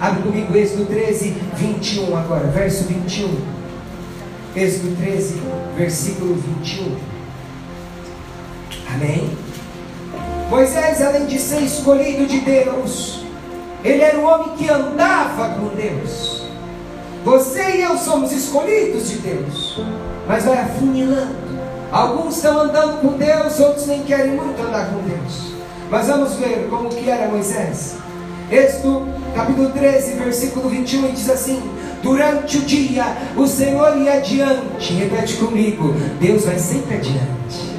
Abre 0.00 0.22
comigo 0.22 0.56
Êxodo 0.56 0.86
13, 0.86 1.36
21 1.56 2.16
agora, 2.16 2.46
verso 2.46 2.84
21. 2.84 3.36
Êxodo 4.56 4.96
13, 4.96 5.42
versículo 5.76 6.36
21. 6.36 6.96
Amém? 8.94 9.30
Moisés, 10.48 11.02
além 11.02 11.26
de 11.26 11.38
ser 11.38 11.60
escolhido 11.60 12.24
de 12.26 12.40
Deus, 12.40 13.26
ele 13.84 14.02
era 14.02 14.18
um 14.18 14.24
homem 14.24 14.56
que 14.56 14.70
andava 14.70 15.50
com 15.50 15.68
Deus. 15.76 16.44
Você 17.22 17.76
e 17.76 17.82
eu 17.82 17.98
somos 17.98 18.32
escolhidos 18.32 19.10
de 19.10 19.18
Deus, 19.18 19.82
mas 20.26 20.46
vai 20.46 20.60
afunilando. 20.60 21.36
Alguns 21.92 22.36
estão 22.36 22.58
andando 22.58 23.02
com 23.02 23.18
Deus, 23.18 23.60
outros 23.60 23.86
nem 23.86 24.02
querem 24.04 24.32
muito 24.32 24.62
andar 24.62 24.90
com 24.90 25.02
Deus. 25.02 25.52
Mas 25.90 26.06
vamos 26.06 26.36
ver 26.36 26.68
como 26.70 26.88
que 26.88 27.10
era 27.10 27.28
Moisés. 27.28 27.96
Êxodo 28.50 29.06
capítulo 29.32 29.70
13, 29.70 30.14
versículo 30.14 30.68
21, 30.68 31.12
diz 31.12 31.30
assim: 31.30 31.62
Durante 32.02 32.58
o 32.58 32.62
dia 32.62 33.04
o 33.36 33.46
Senhor 33.46 33.96
ia 33.96 34.14
adiante. 34.14 34.92
Repete 34.94 35.34
comigo: 35.34 35.94
Deus 36.20 36.44
vai 36.44 36.58
sempre 36.58 36.96
adiante. 36.96 37.70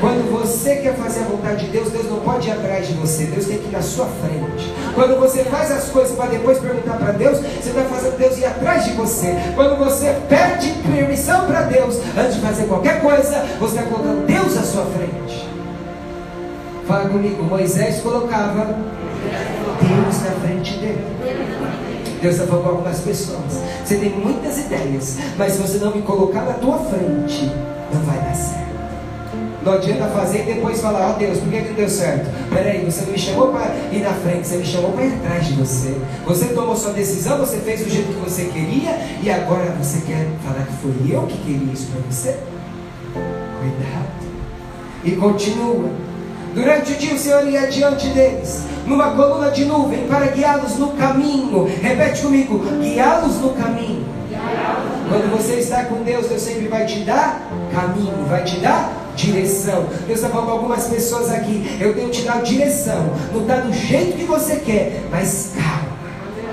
Quando 0.00 0.30
você 0.30 0.76
quer 0.76 0.94
fazer 0.96 1.20
a 1.20 1.24
vontade 1.24 1.66
de 1.66 1.72
Deus, 1.72 1.90
Deus 1.90 2.10
não 2.10 2.20
pode 2.20 2.48
ir 2.48 2.52
atrás 2.52 2.86
de 2.86 2.94
você, 2.94 3.24
Deus 3.24 3.46
tem 3.46 3.58
que 3.58 3.68
ir 3.68 3.72
na 3.72 3.82
sua 3.82 4.06
frente. 4.06 4.72
Quando 4.94 5.18
você 5.20 5.44
faz 5.44 5.70
as 5.70 5.84
coisas 5.88 6.16
para 6.16 6.26
depois 6.26 6.58
perguntar 6.58 6.96
para 6.96 7.12
Deus, 7.12 7.38
você 7.38 7.68
está 7.68 7.84
fazendo 7.84 8.16
Deus 8.18 8.38
ir 8.38 8.44
atrás 8.46 8.84
de 8.84 8.92
você. 8.92 9.34
Quando 9.54 9.76
você 9.78 10.14
pede 10.28 10.72
permissão 10.90 11.46
para 11.46 11.62
Deus 11.62 11.96
antes 12.16 12.36
de 12.36 12.40
fazer 12.40 12.64
qualquer 12.64 13.02
coisa, 13.02 13.44
você 13.58 13.78
está 13.78 13.90
colocando 13.90 14.26
Deus 14.26 14.56
à 14.56 14.62
sua 14.62 14.86
frente. 14.86 15.48
Fala 16.86 17.08
comigo, 17.08 17.42
Moisés 17.42 18.00
colocava 18.00 18.74
Deus 22.24 22.36
está 22.36 22.46
falando 22.46 22.62
com 22.62 22.70
algumas 22.70 23.00
pessoas. 23.00 23.60
Você 23.84 23.96
tem 23.96 24.08
muitas 24.08 24.56
ideias, 24.56 25.18
mas 25.36 25.52
se 25.52 25.58
você 25.58 25.76
não 25.76 25.94
me 25.94 26.00
colocar 26.00 26.40
na 26.40 26.54
tua 26.54 26.78
frente, 26.78 27.52
não 27.92 28.00
vai 28.00 28.16
dar 28.16 28.34
certo. 28.34 28.64
Não 29.62 29.74
adianta 29.74 30.06
fazer 30.08 30.40
e 30.40 30.54
depois 30.54 30.80
falar, 30.80 31.10
ó 31.10 31.14
oh, 31.14 31.18
Deus, 31.18 31.38
por 31.38 31.50
que, 31.50 31.60
que 31.60 31.68
não 31.68 31.74
deu 31.74 31.88
certo? 31.90 32.30
Peraí, 32.48 32.82
você 32.82 33.02
não 33.02 33.12
me 33.12 33.18
chamou 33.18 33.48
para 33.48 33.74
ir 33.92 34.00
na 34.00 34.14
frente, 34.14 34.46
você 34.46 34.56
me 34.56 34.64
chamou 34.64 34.92
para 34.92 35.04
ir 35.04 35.14
atrás 35.16 35.46
de 35.48 35.52
você. 35.52 35.94
Você 36.24 36.46
tomou 36.46 36.74
sua 36.74 36.92
decisão, 36.92 37.36
você 37.38 37.58
fez 37.58 37.84
do 37.84 37.90
jeito 37.90 38.08
que 38.08 38.20
você 38.20 38.44
queria 38.46 38.98
e 39.22 39.30
agora 39.30 39.70
você 39.72 40.00
quer 40.06 40.26
falar 40.42 40.64
que 40.64 40.72
foi 40.78 41.14
eu 41.14 41.26
que 41.26 41.36
queria 41.36 41.72
isso 41.74 41.88
para 41.88 42.00
você? 42.10 42.38
Cuidado. 43.60 44.24
E 45.04 45.12
continua. 45.12 45.90
Durante 46.54 46.92
o 46.92 46.96
dia 46.96 47.14
o 47.14 47.18
Senhor 47.18 47.48
ia 47.48 47.66
diante 47.66 48.08
deles, 48.10 48.62
numa 48.86 49.10
coluna 49.10 49.50
de 49.50 49.64
nuvem, 49.64 50.06
para 50.06 50.26
guiá-los 50.26 50.78
no 50.78 50.92
caminho. 50.92 51.68
Repete 51.82 52.22
comigo: 52.22 52.60
guiá-los 52.80 53.40
no 53.40 53.50
caminho. 53.50 54.06
Quando 55.08 55.30
você 55.36 55.54
está 55.54 55.84
com 55.84 56.04
Deus, 56.04 56.28
Deus 56.28 56.40
sempre 56.40 56.68
vai 56.68 56.86
te 56.86 57.00
dar 57.00 57.42
caminho, 57.72 58.24
vai 58.28 58.44
te 58.44 58.56
dar 58.60 58.92
direção. 59.16 59.86
Deus 60.06 60.20
está 60.20 60.28
falando 60.28 60.46
com 60.46 60.52
algumas 60.52 60.86
pessoas 60.86 61.32
aqui. 61.32 61.76
Eu 61.80 61.92
tenho 61.92 62.10
te 62.10 62.22
dar 62.22 62.40
direção. 62.42 63.04
Não 63.32 63.42
está 63.42 63.56
do 63.56 63.72
jeito 63.72 64.16
que 64.16 64.24
você 64.24 64.56
quer, 64.56 65.02
mas 65.10 65.52
calma. 65.56 65.94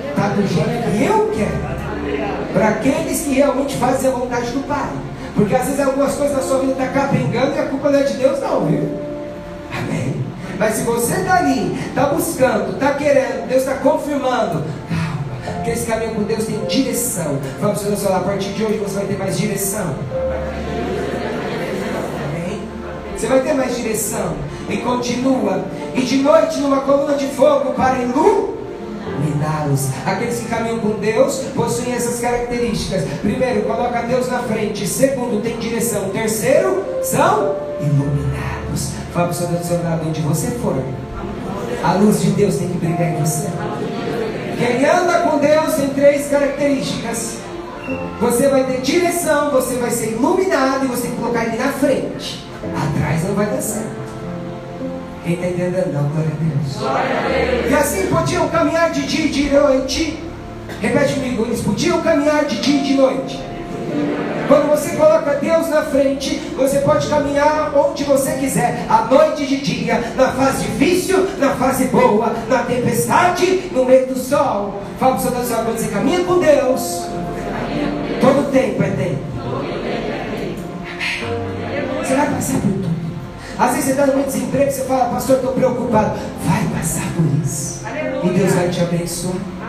Está 0.09 0.29
do 0.29 0.47
jeito 0.47 0.97
que 0.97 1.05
eu 1.05 1.31
quero. 1.35 2.53
Para 2.53 2.69
aqueles 2.69 3.21
que 3.21 3.33
realmente 3.33 3.75
fazem 3.77 4.09
a 4.09 4.13
vontade 4.13 4.49
do 4.51 4.67
Pai. 4.67 4.89
Porque 5.35 5.55
às 5.55 5.65
vezes 5.65 5.79
algumas 5.79 6.15
coisas 6.15 6.35
na 6.35 6.43
sua 6.43 6.59
vida 6.59 6.71
estão 6.71 6.87
tá 6.87 6.91
capengando 6.91 7.55
e 7.55 7.59
a 7.59 7.65
culpa 7.67 7.89
não 7.89 7.99
é 7.99 8.03
de 8.03 8.13
Deus, 8.15 8.39
não, 8.41 8.65
viu? 8.65 9.10
Mas 10.61 10.75
se 10.75 10.83
você 10.83 11.15
está 11.15 11.37
ali, 11.37 11.75
está 11.87 12.05
buscando, 12.05 12.73
está 12.73 12.93
querendo, 12.93 13.47
Deus 13.47 13.63
está 13.63 13.77
confirmando, 13.77 14.63
calma, 14.87 15.55
porque 15.55 15.71
esse 15.71 15.87
caminho 15.87 16.13
com 16.13 16.21
Deus 16.21 16.45
tem 16.45 16.63
direção. 16.65 17.39
Vamos 17.59 17.81
falar, 18.03 18.17
a 18.17 18.21
partir 18.21 18.49
de 18.49 18.63
hoje 18.63 18.77
você 18.77 18.93
vai 18.97 19.07
ter 19.07 19.17
mais 19.17 19.39
direção. 19.39 19.95
Amém? 22.29 22.61
Você 23.17 23.25
vai 23.25 23.39
ter 23.39 23.55
mais 23.55 23.75
direção. 23.75 24.35
E 24.69 24.77
continua. 24.77 25.65
E 25.95 26.01
de 26.03 26.17
noite 26.17 26.59
numa 26.59 26.81
coluna 26.81 27.15
de 27.15 27.25
fogo 27.29 27.73
para 27.73 27.97
iluminá-los. 27.97 29.87
Aqueles 30.05 30.41
que 30.41 30.45
caminham 30.45 30.77
com 30.77 30.91
Deus 30.99 31.37
possuem 31.55 31.95
essas 31.95 32.19
características. 32.19 33.05
Primeiro, 33.19 33.63
coloca 33.63 34.03
Deus 34.03 34.29
na 34.29 34.43
frente. 34.43 34.85
Segundo, 34.85 35.41
tem 35.41 35.57
direção. 35.57 36.09
Terceiro, 36.09 36.85
são 37.01 37.55
iluminados. 37.79 38.20
Fala 39.13 39.27
para 39.27 39.31
o 39.31 39.63
seu 39.63 39.83
lado, 39.83 40.07
onde 40.07 40.21
você 40.21 40.51
for. 40.51 40.81
A 41.83 41.93
luz 41.93 42.21
de 42.21 42.29
Deus 42.31 42.55
tem 42.55 42.69
que 42.69 42.77
brilhar 42.77 43.13
em 43.13 43.19
você. 43.19 43.49
Quem 44.57 44.85
anda 44.85 45.19
com 45.19 45.37
Deus 45.39 45.73
tem 45.73 45.89
três 45.89 46.27
características. 46.29 47.39
Você 48.21 48.47
vai 48.47 48.63
ter 48.63 48.81
direção, 48.81 49.51
você 49.51 49.75
vai 49.75 49.89
ser 49.89 50.11
iluminado 50.11 50.85
e 50.85 50.87
você 50.87 51.03
tem 51.03 51.11
que 51.11 51.17
colocar 51.17 51.45
ele 51.45 51.57
na 51.57 51.73
frente. 51.73 52.47
Atrás 52.63 53.23
não 53.27 53.35
vai 53.35 53.47
dar 53.47 53.61
certo. 53.61 54.01
Quem 55.25 55.33
está 55.33 55.47
entendendo? 55.47 55.93
Não, 55.93 56.03
Deus. 56.03 56.77
Glória 56.77 57.01
a 57.01 57.27
Deus. 57.27 57.71
E 57.71 57.73
assim 57.73 58.07
podiam 58.07 58.47
caminhar 58.49 58.91
de 58.91 59.05
dia 59.07 59.25
e 59.25 59.29
de 59.29 59.49
noite. 59.49 60.23
Repete 60.79 61.13
comigo, 61.15 61.45
eles 61.45 61.61
podiam 61.61 62.01
caminhar 62.01 62.45
de 62.45 62.61
dia 62.61 62.79
e 62.79 62.83
de 62.83 62.93
noite. 62.93 63.50
Quando 64.47 64.69
você 64.69 64.95
coloca 64.97 65.35
Deus 65.35 65.69
na 65.69 65.83
frente, 65.83 66.35
você 66.57 66.79
pode 66.79 67.07
caminhar 67.07 67.71
onde 67.73 68.03
você 68.03 68.33
quiser, 68.33 68.85
à 68.89 69.05
noite 69.05 69.45
de 69.45 69.57
dia, 69.61 70.13
na 70.15 70.33
fase 70.33 70.63
difícil, 70.65 71.25
na 71.37 71.55
fase 71.55 71.85
boa, 71.85 72.33
na 72.49 72.63
tempestade, 72.63 73.71
no 73.71 73.85
meio 73.85 74.07
do 74.07 74.17
sol. 74.17 74.81
Fala 74.99 75.15
para 75.15 75.19
o 75.19 75.21
seu 75.21 75.31
Deus, 75.31 75.49
quando 75.49 75.77
você 75.77 75.87
caminha 75.87 76.23
com 76.25 76.39
Deus, 76.39 77.07
todo 78.19 78.51
tempo 78.51 78.83
é 78.83 78.89
tempo. 78.89 79.31
Você 81.99 82.15
vai 82.15 82.29
passar 82.31 82.53
por 82.53 82.71
tudo. 82.71 82.91
Às 83.57 83.71
vezes 83.71 83.85
você 83.85 83.91
está 83.91 84.07
no 84.07 84.13
meio 84.15 84.25
de 84.25 84.33
desemprego, 84.33 84.71
você 84.71 84.83
fala, 84.83 85.05
pastor, 85.05 85.35
estou 85.37 85.53
preocupado. 85.53 86.19
Vai 86.45 86.63
passar 86.77 87.05
por 87.15 87.25
isso. 87.41 87.81
E 88.23 88.29
Deus 88.29 88.53
vai 88.53 88.69
te 88.69 88.81
abençoar. 88.81 89.60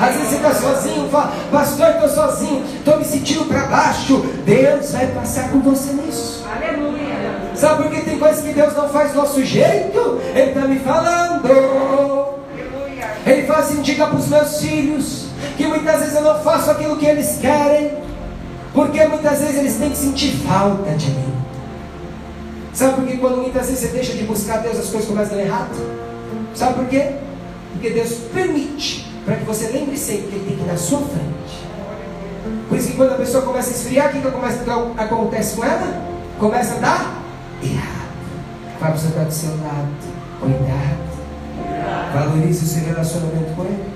Às 0.00 0.14
vezes 0.14 0.28
você 0.28 0.36
está 0.36 0.54
sozinho, 0.54 1.08
fala, 1.08 1.32
pastor, 1.50 1.90
estou 1.90 2.08
sozinho, 2.08 2.64
estou 2.76 2.98
me 2.98 3.04
sentindo 3.04 3.44
para 3.46 3.66
baixo. 3.66 4.18
Deus 4.44 4.92
vai 4.92 5.06
passar 5.08 5.50
com 5.50 5.60
você 5.60 5.92
nisso. 5.92 6.44
Aleluia. 6.50 7.14
Sabe 7.54 7.82
por 7.82 7.92
que 7.92 8.02
tem 8.02 8.18
coisas 8.18 8.44
que 8.44 8.52
Deus 8.52 8.74
não 8.74 8.88
faz 8.88 9.12
do 9.12 9.18
nosso 9.18 9.44
jeito? 9.44 10.20
Ele 10.34 10.50
está 10.50 10.60
me 10.62 10.78
falando. 10.78 12.34
Ele 13.26 13.46
fala 13.46 13.60
assim, 13.60 13.80
diga 13.80 14.06
para 14.06 14.18
os 14.18 14.28
meus 14.28 14.60
filhos 14.60 15.26
que 15.56 15.66
muitas 15.66 16.00
vezes 16.00 16.14
eu 16.14 16.22
não 16.22 16.40
faço 16.40 16.70
aquilo 16.70 16.96
que 16.96 17.06
eles 17.06 17.38
querem, 17.40 17.92
porque 18.72 19.04
muitas 19.06 19.40
vezes 19.40 19.56
eles 19.56 19.76
têm 19.76 19.90
que 19.90 19.96
sentir 19.96 20.36
falta 20.46 20.90
de 20.92 21.10
mim. 21.10 21.34
Sabe 22.72 22.94
por 22.94 23.06
que 23.06 23.16
quando 23.18 23.36
muitas 23.36 23.66
vezes 23.66 23.80
você 23.80 23.88
deixa 23.88 24.12
de 24.14 24.24
buscar 24.24 24.58
Deus, 24.58 24.78
as 24.78 24.88
coisas 24.88 25.08
começam 25.08 25.34
a 25.34 25.36
dar 25.36 25.46
errado? 25.46 26.04
Sabe 26.54 26.74
por 26.74 26.86
quê? 26.86 27.12
Porque 27.72 27.90
Deus 27.90 28.12
permite 28.32 29.13
para 29.24 29.36
que 29.36 29.44
você 29.44 29.68
lembre 29.68 29.96
sempre 29.96 30.28
que 30.28 30.34
Ele 30.36 30.46
tem 30.46 30.56
que 30.56 30.62
ir 30.62 30.66
na 30.66 30.76
sua 30.76 31.00
frente. 31.00 31.64
Por 32.68 32.78
isso 32.78 32.88
que 32.88 32.96
quando 32.96 33.12
a 33.12 33.16
pessoa 33.16 33.42
começa 33.44 33.70
a 33.70 33.72
esfriar, 33.72 34.08
o 34.08 34.12
que, 34.12 34.20
que 34.20 34.28
acontece 35.02 35.54
com 35.54 35.64
ela? 35.64 36.14
Começa 36.38 36.74
a 36.74 36.78
dar 36.78 37.22
errado. 37.62 37.94
Vai 38.80 38.92
para 38.92 39.22
o 39.22 39.24
do 39.24 39.32
seu 39.32 39.50
lado. 39.50 39.88
Cuidado. 40.40 41.04
Valorize 42.12 42.64
o 42.64 42.68
seu 42.68 42.84
relacionamento 42.84 43.54
com 43.54 43.64
Ele. 43.64 43.94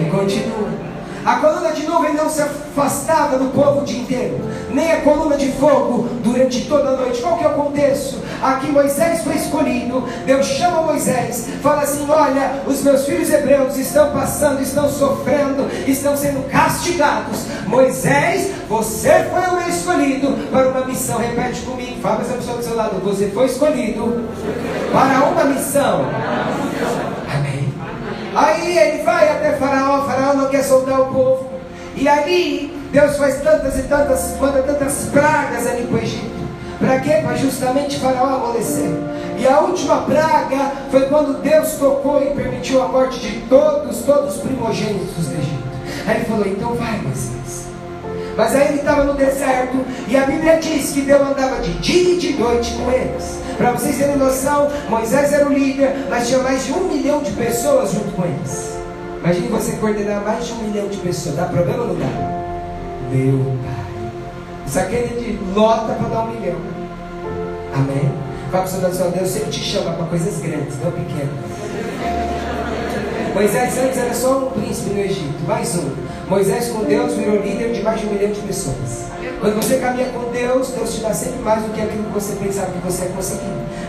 E 0.00 0.10
continua. 0.10 0.79
A 1.24 1.36
coluna 1.36 1.72
de 1.72 1.86
nuvem 1.86 2.14
não 2.14 2.30
se 2.30 2.40
afastava 2.40 3.38
do 3.38 3.52
povo 3.52 3.80
o 3.80 3.84
dia 3.84 4.00
inteiro, 4.00 4.40
nem 4.70 4.90
a 4.90 5.00
coluna 5.02 5.36
de 5.36 5.52
fogo 5.52 6.08
durante 6.22 6.62
toda 6.66 6.88
a 6.88 6.96
noite. 6.96 7.20
Qual 7.20 7.36
que 7.36 7.44
é 7.44 7.48
o 7.48 7.54
contexto? 7.54 8.18
Aqui 8.42 8.70
Moisés 8.70 9.22
foi 9.22 9.34
escolhido, 9.34 10.02
Deus 10.24 10.46
chama 10.46 10.82
Moisés, 10.82 11.48
fala 11.62 11.82
assim: 11.82 12.06
Olha, 12.08 12.62
os 12.66 12.82
meus 12.82 13.04
filhos 13.04 13.30
hebreus 13.30 13.76
estão 13.76 14.10
passando, 14.12 14.62
estão 14.62 14.88
sofrendo, 14.88 15.68
estão 15.86 16.16
sendo 16.16 16.48
castigados. 16.50 17.40
Moisés, 17.66 18.52
você 18.68 19.26
foi 19.30 19.40
o 19.40 19.60
meu 19.60 19.68
escolhido 19.68 20.48
para 20.50 20.68
uma 20.68 20.86
missão. 20.86 21.18
Repete 21.18 21.60
comigo, 21.62 22.00
fala 22.00 22.22
essa 22.22 22.34
pessoa 22.34 22.56
do 22.56 22.64
seu 22.64 22.76
lado: 22.76 22.98
Você 23.04 23.28
foi 23.28 23.44
escolhido 23.44 24.24
para 24.90 25.24
uma 25.28 25.44
missão. 25.44 26.06
Aí 28.34 28.78
ele 28.78 29.02
vai 29.02 29.28
até 29.28 29.52
Faraó, 29.52 30.04
Faraó 30.04 30.34
não 30.34 30.48
quer 30.48 30.62
soltar 30.62 31.00
o 31.00 31.06
povo. 31.06 31.50
E 31.96 32.08
ali 32.08 32.72
Deus 32.92 33.16
faz 33.16 33.40
tantas 33.40 33.78
e 33.78 33.82
tantas, 33.82 34.36
manda 34.40 34.62
tantas 34.62 35.08
pragas 35.12 35.66
ali 35.66 35.84
para 35.84 35.96
o 35.96 35.98
Egito. 35.98 36.40
Para 36.78 37.00
quê? 37.00 37.20
Para 37.22 37.36
justamente 37.36 37.98
Faraó 37.98 38.36
amolecer. 38.36 38.90
E 39.38 39.46
a 39.46 39.60
última 39.60 40.02
praga 40.02 40.72
foi 40.90 41.02
quando 41.02 41.42
Deus 41.42 41.72
tocou 41.72 42.22
e 42.22 42.34
permitiu 42.34 42.82
a 42.82 42.88
morte 42.88 43.18
de 43.18 43.40
todos, 43.48 43.98
todos 43.98 44.36
os 44.36 44.42
primogênitos 44.42 45.26
do 45.26 45.32
Egito. 45.34 45.70
Aí 46.06 46.16
ele 46.16 46.24
falou, 46.24 46.46
então 46.46 46.74
vai 46.74 46.98
Moisés. 46.98 47.66
Mas 48.36 48.54
aí 48.54 48.68
ele 48.68 48.78
estava 48.78 49.04
no 49.04 49.14
deserto 49.14 49.84
e 50.08 50.16
a 50.16 50.24
Bíblia 50.24 50.58
diz 50.58 50.92
que 50.92 51.02
Deus 51.02 51.20
andava 51.20 51.60
de 51.60 51.72
dia 51.74 52.14
e 52.14 52.18
de 52.18 52.32
noite 52.34 52.72
com 52.74 52.90
eles. 52.90 53.40
Para 53.60 53.72
vocês 53.72 53.98
terem 53.98 54.16
noção, 54.16 54.70
Moisés 54.88 55.34
era 55.34 55.46
o 55.46 55.52
líder, 55.52 56.06
mas 56.08 56.26
tinha 56.26 56.38
mais 56.38 56.64
de 56.64 56.72
um 56.72 56.88
milhão 56.88 57.22
de 57.22 57.30
pessoas 57.32 57.92
junto 57.92 58.10
com 58.12 58.24
eles. 58.24 58.74
Imagine 59.22 59.48
você 59.48 59.72
coordenar 59.72 60.24
mais 60.24 60.46
de 60.46 60.52
um 60.54 60.62
milhão 60.62 60.88
de 60.88 60.96
pessoas. 60.96 61.36
Dá 61.36 61.44
problema 61.44 61.82
ou 61.82 61.88
não 61.88 61.96
dá? 61.96 62.06
Meu 63.10 63.58
Pai. 63.62 64.12
Isso 64.66 64.78
aqui 64.78 64.96
é 64.96 65.02
de 65.08 65.38
lota 65.54 65.92
para 65.92 66.08
dar 66.08 66.22
um 66.22 66.30
milhão. 66.30 66.56
Amém? 67.74 68.10
Fala 68.50 68.64
para 68.64 68.88
o 68.88 68.94
seu 68.94 69.10
Deus 69.10 69.28
sempre 69.28 69.50
te 69.50 69.60
chama 69.60 69.92
para 69.92 70.06
coisas 70.06 70.40
grandes, 70.40 70.76
não 70.82 70.90
pequenas. 70.92 71.28
Moisés 73.34 73.76
antes 73.76 73.98
era 73.98 74.14
só 74.14 74.38
um 74.38 74.50
príncipe 74.58 74.88
no 74.88 75.00
Egito, 75.00 75.46
mais 75.46 75.76
um. 75.76 75.90
Moisés 76.30 76.70
com 76.70 76.82
Deus 76.84 77.12
virou 77.12 77.42
líder 77.42 77.74
de 77.74 77.82
mais 77.82 78.00
de 78.00 78.06
um 78.06 78.14
milhão 78.14 78.32
de 78.32 78.40
pessoas. 78.40 79.10
Quando 79.40 79.56
você 79.56 79.78
caminha 79.78 80.10
com 80.10 80.30
Deus, 80.30 80.68
Deus 80.68 80.94
te 80.94 81.00
dá 81.00 81.14
sempre 81.14 81.38
mais 81.38 81.62
do 81.62 81.70
que 81.70 81.80
aquilo 81.80 82.04
que 82.04 82.12
você 82.12 82.34
pensava 82.34 82.72
que 82.72 82.78
você 82.78 83.04
ia 83.04 83.08
conseguir. 83.08 83.40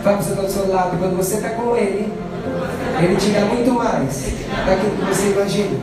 Fala 0.02 0.18
para 0.18 0.26
você 0.26 0.34
do 0.34 0.50
seu 0.50 0.72
lado, 0.72 0.98
quando 0.98 1.18
você 1.18 1.36
está 1.36 1.50
com 1.50 1.76
Ele, 1.76 2.12
Ele 3.04 3.16
te 3.18 3.32
dá 3.32 3.42
muito 3.42 3.72
mais 3.74 4.32
daquilo 4.66 4.96
que 4.96 5.06
você 5.14 5.32
imagina. 5.32 5.78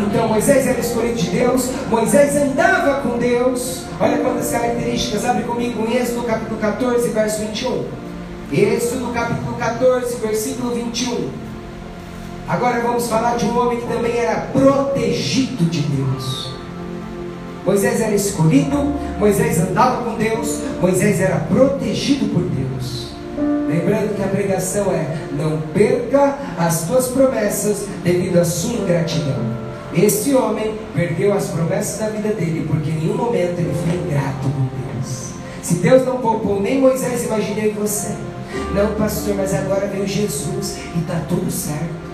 Então 0.00 0.28
Moisés 0.28 0.66
era 0.66 0.80
escolhido 0.80 1.16
de 1.16 1.30
Deus, 1.30 1.68
Moisés 1.90 2.34
andava 2.34 3.02
com 3.02 3.18
Deus. 3.18 3.82
Olha 4.00 4.16
quantas 4.18 4.50
características, 4.50 5.26
abre 5.26 5.42
comigo 5.42 5.86
em 5.86 5.96
Êxodo 5.98 6.22
capítulo 6.22 6.58
14, 6.58 7.08
verso 7.10 7.40
21. 7.40 7.84
Êxodo 8.50 9.12
capítulo 9.12 9.54
14, 9.58 10.16
versículo 10.16 10.74
21. 10.74 11.28
Agora 12.48 12.80
vamos 12.80 13.06
falar 13.06 13.36
de 13.36 13.44
um 13.44 13.58
homem 13.58 13.78
que 13.78 13.86
também 13.86 14.16
era 14.16 14.46
protegido 14.50 15.66
de 15.66 15.82
Deus. 15.82 16.47
Moisés 17.68 18.00
era 18.00 18.14
escolhido, 18.14 18.94
Moisés 19.18 19.60
andava 19.60 20.02
com 20.02 20.16
Deus, 20.16 20.60
Moisés 20.80 21.20
era 21.20 21.36
protegido 21.36 22.24
por 22.32 22.42
Deus. 22.42 23.08
Lembrando 23.68 24.16
que 24.16 24.22
a 24.22 24.26
pregação 24.26 24.90
é: 24.90 25.18
não 25.32 25.60
perca 25.74 26.34
as 26.56 26.86
tuas 26.86 27.08
promessas 27.08 27.84
devido 28.02 28.38
à 28.38 28.44
sua 28.46 28.72
ingratidão. 28.72 29.36
Este 29.94 30.34
homem 30.34 30.78
perdeu 30.94 31.34
as 31.34 31.48
promessas 31.48 31.98
da 31.98 32.08
vida 32.08 32.30
dele 32.30 32.64
porque 32.66 32.88
em 32.88 33.00
nenhum 33.00 33.18
momento 33.18 33.58
ele 33.58 33.74
foi 33.84 33.98
ingrato 33.98 34.48
com 34.48 34.94
Deus. 34.94 35.32
Se 35.60 35.74
Deus 35.74 36.06
não 36.06 36.20
poupou 36.20 36.62
nem 36.62 36.80
Moisés, 36.80 37.24
imaginei 37.24 37.74
você. 37.74 38.14
Não, 38.74 38.94
pastor, 38.94 39.34
mas 39.34 39.52
agora 39.52 39.86
veio 39.88 40.06
Jesus 40.06 40.78
e 40.96 41.00
está 41.00 41.20
tudo 41.28 41.50
certo. 41.50 42.08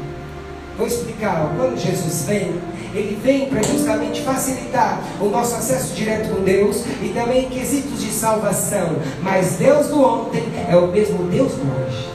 Vou 0.77 0.88
explicar, 0.88 1.55
quando 1.57 1.79
Jesus 1.79 2.25
vem, 2.27 2.55
ele 2.95 3.19
vem 3.23 3.47
para 3.49 3.63
justamente 3.63 4.23
facilitar 4.23 5.03
o 5.21 5.29
nosso 5.29 5.57
acesso 5.57 5.95
direto 5.95 6.33
com 6.33 6.43
Deus 6.43 6.85
e 7.03 7.09
também 7.09 7.49
quesitos 7.49 8.01
de 8.01 8.11
salvação. 8.11 8.97
Mas 9.23 9.57
Deus 9.57 9.89
do 9.89 10.03
ontem 10.03 10.45
é 10.69 10.77
o 10.77 10.87
mesmo 10.87 11.25
Deus 11.25 11.53
do 11.53 11.63
hoje. 11.63 12.09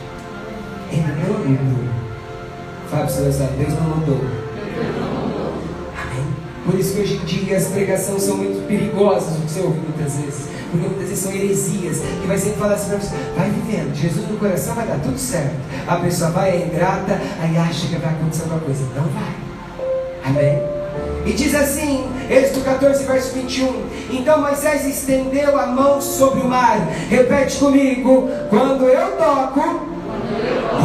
Ele 0.91 1.03
não 1.27 1.39
mudou. 1.39 1.89
Fábio 2.89 3.13
Celestino, 3.13 3.49
Deus 3.57 3.73
não 3.73 3.97
mudou. 3.97 4.21
Amém? 6.01 6.25
Por 6.65 6.79
isso 6.79 6.95
que 6.95 7.01
hoje 7.01 7.15
em 7.15 7.25
dia 7.25 7.57
as 7.57 7.67
pregações 7.67 8.23
são 8.23 8.37
muito 8.37 8.65
perigosas, 8.67 9.37
o 9.37 9.41
que 9.41 9.51
você 9.51 9.59
ouve 9.59 9.79
muitas 9.79 10.15
vezes 10.15 10.49
porque 10.71 10.87
muitas 10.87 11.09
vezes 11.09 11.23
são 11.23 11.33
heresias, 11.33 11.97
que 12.21 12.27
vai 12.27 12.37
sempre 12.37 12.59
falar 12.59 12.75
assim 12.75 12.89
para 12.89 12.99
você, 12.99 13.15
vai 13.35 13.49
vivendo, 13.49 13.95
Jesus 13.95 14.29
no 14.29 14.37
coração 14.37 14.75
vai 14.75 14.85
dar 14.85 14.99
tudo 14.99 15.17
certo. 15.17 15.55
A 15.87 15.95
pessoa 15.95 16.29
vai, 16.29 16.51
é 16.51 16.67
ingrata, 16.67 17.19
aí 17.41 17.57
acha 17.57 17.87
que 17.87 17.95
vai 17.95 18.13
acontecer 18.13 18.43
alguma 18.43 18.59
coisa. 18.59 18.83
Não 18.95 19.03
vai. 19.05 19.38
Amém? 20.29 20.61
E 21.25 21.33
diz 21.33 21.53
assim, 21.53 22.05
Êxodo 22.29 22.61
14, 22.61 23.03
verso 23.03 23.33
21. 23.33 23.83
Então 24.11 24.41
Moisés 24.41 24.85
estendeu 24.85 25.59
a 25.59 25.65
mão 25.67 26.01
sobre 26.01 26.41
o 26.41 26.45
mar. 26.45 26.77
Repete 27.09 27.57
comigo: 27.57 28.29
quando 28.49 28.85
eu 28.85 29.11
toco, 29.17 29.87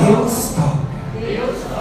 Deus 0.07 0.55
toca. 0.55 0.85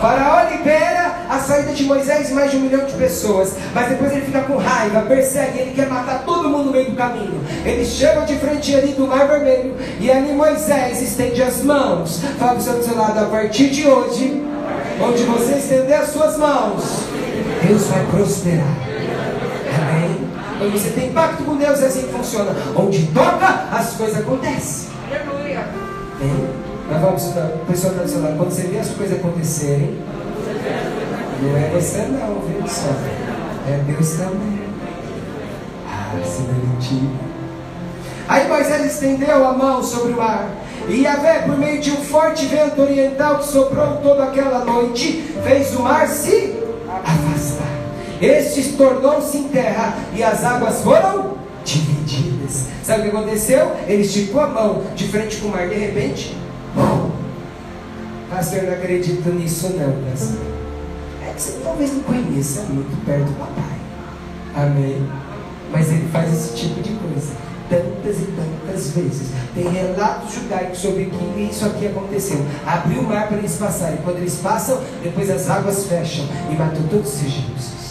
Faraó 0.01 0.49
libera 0.49 1.15
a 1.29 1.39
saída 1.39 1.71
de 1.71 1.85
Moisés 1.85 2.29
e 2.29 2.33
mais 2.33 2.51
de 2.51 2.57
um 2.57 2.61
milhão 2.61 2.85
de 2.85 2.93
pessoas. 2.93 3.55
Mas 3.73 3.87
depois 3.87 4.11
ele 4.11 4.25
fica 4.25 4.41
com 4.41 4.57
raiva, 4.57 5.01
persegue, 5.03 5.59
ele 5.59 5.71
quer 5.71 5.87
matar 5.87 6.23
todo 6.25 6.49
mundo 6.49 6.65
no 6.65 6.71
meio 6.71 6.91
do 6.91 6.95
caminho. 6.95 7.41
Ele 7.65 7.85
chega 7.85 8.21
de 8.21 8.35
frente 8.35 8.75
ali 8.75 8.89
do 8.89 9.07
Mar 9.07 9.27
Vermelho 9.27 9.75
e 9.99 10.11
ali 10.11 10.33
Moisés 10.33 11.01
estende 11.01 11.41
as 11.41 11.63
mãos. 11.63 12.21
Fala 12.37 12.55
para 12.55 12.59
o 12.59 12.83
seu 12.83 12.97
lado, 12.97 13.19
a 13.19 13.25
partir 13.25 13.69
de 13.69 13.87
hoje, 13.87 14.43
onde 15.01 15.23
você 15.23 15.53
estender 15.53 15.97
as 15.97 16.09
suas 16.09 16.37
mãos, 16.37 16.92
Deus 17.73 17.87
vai 17.87 18.05
prosperar. 18.05 18.77
Amém? 19.81 20.29
Quando 20.59 20.73
você 20.73 20.89
tem 20.91 21.11
pacto 21.11 21.43
com 21.43 21.55
Deus, 21.57 21.81
é 21.81 21.87
assim 21.87 22.03
que 22.03 22.13
funciona. 22.13 22.55
Onde 22.75 23.07
toca, 23.07 23.47
as 23.71 23.93
coisas 23.93 24.19
acontecem. 24.19 24.89
Aleluia. 25.09 25.67
Mas 26.87 27.01
vamos, 27.01 27.23
o 27.23 27.65
pessoal 27.65 27.93
está 27.93 28.03
do 28.03 28.09
seu 28.09 28.21
lado, 28.21 28.37
quando 28.37 28.51
você 28.51 28.67
vê 28.67 28.77
as 28.77 28.89
coisas 28.89 29.17
acontecerem, 29.17 29.97
não 31.41 31.57
é 31.57 31.71
você 31.73 31.97
não, 31.97 32.41
viu 32.41 32.67
só? 32.67 32.93
É 33.67 33.77
Deus 33.87 34.09
também. 34.11 34.61
Ah, 35.89 36.11
se 36.23 36.41
não 36.43 36.49
é 36.51 36.75
mentira. 36.75 37.33
Aí 38.27 38.47
Moisés 38.47 38.85
estendeu 38.85 39.47
a 39.47 39.53
mão 39.53 39.83
sobre 39.83 40.13
o 40.13 40.17
mar. 40.17 40.47
E 40.87 41.01
Yahvé, 41.01 41.39
por 41.39 41.57
meio 41.57 41.81
de 41.81 41.89
um 41.89 42.03
forte 42.03 42.45
vento 42.45 42.81
oriental 42.81 43.39
que 43.39 43.47
soprou 43.47 43.97
toda 43.97 44.25
aquela 44.25 44.63
noite, 44.63 45.33
fez 45.43 45.73
o 45.75 45.81
mar 45.81 46.07
se. 46.07 46.52
Este 48.23 48.73
tornou-se 48.73 49.37
em 49.37 49.49
terra 49.49 49.97
e 50.15 50.23
as 50.23 50.43
águas 50.43 50.81
foram 50.81 51.37
divididas. 51.65 52.67
Sabe 52.83 53.01
o 53.01 53.11
que 53.11 53.17
aconteceu? 53.17 53.71
Ele 53.87 54.03
esticou 54.03 54.41
a 54.41 54.47
mão 54.47 54.83
de 54.95 55.07
frente 55.07 55.37
com 55.37 55.47
o 55.47 55.51
mar. 55.51 55.67
De 55.67 55.75
repente, 55.75 56.35
Pastor, 58.33 58.63
não 58.63 58.73
acredito 58.73 59.29
nisso 59.29 59.69
não, 59.77 60.09
pastor. 60.09 60.41
É 61.23 61.33
que 61.33 61.39
você 61.39 61.59
talvez 61.63 61.93
não 61.93 62.01
conheça 62.01 62.61
muito 62.63 63.05
perto 63.05 63.25
do 63.25 63.33
papai. 63.37 63.77
Amém. 64.55 65.07
Mas 65.71 65.89
ele 65.89 66.09
faz 66.11 66.33
esse 66.33 66.55
tipo 66.55 66.81
de 66.81 66.93
coisa. 66.93 67.31
Tantas 67.69 68.21
e 68.21 68.25
tantas 68.25 68.89
vezes. 68.89 69.27
Tem 69.53 69.69
relatos 69.69 70.33
judaicos 70.33 70.79
sobre 70.79 71.05
que 71.05 71.41
isso 71.41 71.63
aqui 71.63 71.85
aconteceu. 71.85 72.43
Abriu 72.65 73.01
o 73.01 73.03
mar 73.03 73.27
para 73.27 73.37
eles 73.37 73.55
passarem. 73.55 73.97
Quando 74.03 74.17
eles 74.17 74.35
passam, 74.37 74.79
depois 75.03 75.29
as 75.29 75.47
águas 75.47 75.85
fecham 75.85 76.25
e 76.51 76.55
matou 76.55 76.81
todos 76.89 77.13
os 77.13 77.21
egípcios. 77.21 77.82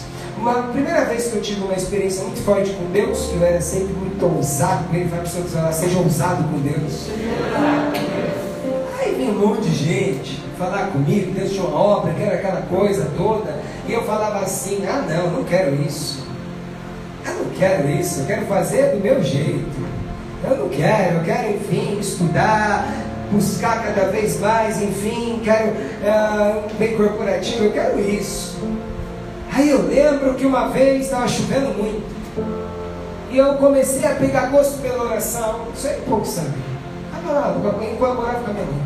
Uma 0.42 0.64
primeira 0.64 1.04
vez 1.04 1.28
que 1.28 1.36
eu 1.36 1.42
tive 1.42 1.62
uma 1.62 1.74
experiência 1.74 2.24
muito 2.24 2.42
forte 2.44 2.70
com 2.72 2.90
Deus, 2.90 3.26
que 3.26 3.36
eu 3.36 3.44
era 3.44 3.60
sempre 3.60 3.94
muito 3.94 4.26
ousado 4.26 4.88
com 4.88 4.96
Ele, 4.96 5.04
vai 5.04 5.20
para 5.20 5.68
o 5.68 5.72
seja 5.72 5.98
ousado 5.98 6.42
com 6.44 6.58
Deus 6.58 7.08
um 9.30 9.46
monte 9.48 9.62
de 9.62 9.74
gente 9.74 10.42
falar 10.58 10.88
comigo, 10.88 11.32
Deus 11.32 11.50
tinha 11.50 11.64
uma 11.64 11.78
obra, 11.78 12.12
que 12.12 12.22
era 12.22 12.34
aquela 12.34 12.62
coisa 12.62 13.08
toda. 13.16 13.60
E 13.86 13.92
eu 13.92 14.02
falava 14.04 14.40
assim: 14.40 14.84
ah, 14.86 15.04
não, 15.08 15.30
não 15.30 15.44
quero 15.44 15.74
isso. 15.82 16.26
Eu 17.24 17.34
não 17.34 17.50
quero 17.50 17.88
isso, 17.90 18.20
eu 18.20 18.26
quero 18.26 18.46
fazer 18.46 18.92
do 18.92 19.00
meu 19.00 19.22
jeito. 19.22 19.92
Eu 20.44 20.56
não 20.56 20.68
quero, 20.68 21.18
eu 21.18 21.24
quero, 21.24 21.54
enfim, 21.54 21.98
estudar, 22.00 22.92
buscar 23.30 23.84
cada 23.84 24.08
vez 24.08 24.40
mais, 24.40 24.82
enfim, 24.82 25.40
quero 25.44 25.68
uh, 25.68 26.74
bem 26.78 26.96
corporativo, 26.96 27.64
eu 27.64 27.72
quero 27.72 28.00
isso. 28.00 28.58
Aí 29.54 29.68
eu 29.68 29.86
lembro 29.86 30.34
que 30.34 30.46
uma 30.46 30.68
vez 30.68 31.04
estava 31.04 31.28
chovendo 31.28 31.68
muito. 31.76 32.02
E 33.30 33.36
eu 33.36 33.54
comecei 33.54 34.04
a 34.04 34.14
pegar 34.14 34.46
gosto 34.46 34.80
pela 34.80 35.04
oração. 35.04 35.66
Isso 35.74 35.86
aí 35.86 36.00
pouco 36.08 36.26
sabe. 36.26 36.52
Adorava, 37.16 37.60
colaborava 37.98 38.40
com 38.40 38.50
a 38.50 38.54
minha 38.54 38.66
mãe. 38.66 38.82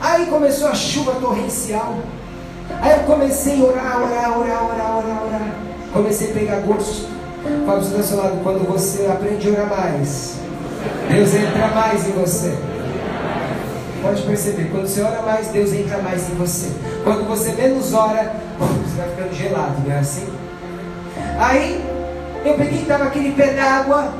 Aí 0.00 0.26
começou 0.26 0.68
a 0.68 0.74
chuva 0.74 1.12
torrencial. 1.14 1.96
Aí 2.80 2.92
eu 2.92 3.04
comecei 3.04 3.60
a 3.60 3.64
orar, 3.64 4.02
orar, 4.02 4.38
orar, 4.38 4.64
orar, 4.64 4.96
orar, 4.98 5.22
orar. 5.26 5.54
Comecei 5.92 6.30
a 6.30 6.34
pegar 6.34 6.60
gosto. 6.60 7.08
Fala 7.64 7.80
para 7.80 7.98
o 7.98 8.02
seu 8.02 8.16
lado, 8.16 8.40
quando 8.42 8.66
você 8.66 9.06
aprende 9.06 9.48
a 9.48 9.52
orar 9.52 9.68
mais, 9.68 10.36
Deus 11.08 11.34
entra 11.34 11.68
mais 11.68 12.06
em 12.06 12.12
você. 12.12 12.54
Pode 14.02 14.22
perceber, 14.22 14.70
quando 14.70 14.86
você 14.86 15.02
ora 15.02 15.22
mais, 15.22 15.48
Deus 15.48 15.72
entra 15.72 15.98
mais 15.98 16.30
em 16.30 16.34
você. 16.34 16.70
Quando 17.02 17.26
você 17.26 17.52
menos 17.52 17.92
ora, 17.92 18.36
você 18.96 19.02
vai 19.02 19.10
ficando 19.10 19.34
gelado, 19.34 19.74
não 19.84 19.92
é 19.92 19.98
assim? 19.98 20.26
Aí, 21.38 21.84
eu 22.44 22.54
peguei, 22.54 22.80
estava 22.80 23.04
aquele 23.04 23.32
pé 23.32 23.52
d'água. 23.52 24.12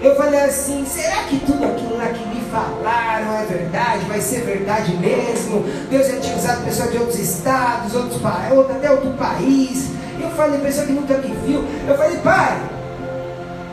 Eu 0.00 0.16
falei 0.16 0.40
assim: 0.40 0.84
será 0.86 1.24
que 1.24 1.40
tudo 1.40 1.64
aquilo 1.64 1.96
lá 1.96 2.06
que 2.06 2.24
me 2.26 2.40
falaram 2.50 3.36
é 3.36 3.44
verdade? 3.46 4.04
Vai 4.06 4.20
ser 4.20 4.42
verdade 4.42 4.96
mesmo? 4.96 5.64
Deus 5.90 6.06
já 6.06 6.20
tinha 6.20 6.36
usado 6.36 6.64
pessoas 6.64 6.92
de 6.92 6.98
outros 6.98 7.18
estados, 7.18 7.94
outros 7.94 8.20
até 8.24 8.90
outro 8.90 9.10
país. 9.14 9.90
Eu 10.20 10.30
falei, 10.30 10.60
pessoa 10.60 10.86
que 10.86 10.92
nunca 10.92 11.14
me 11.14 11.34
viu. 11.46 11.64
Eu 11.88 11.96
falei, 11.96 12.16
pai, 12.18 12.60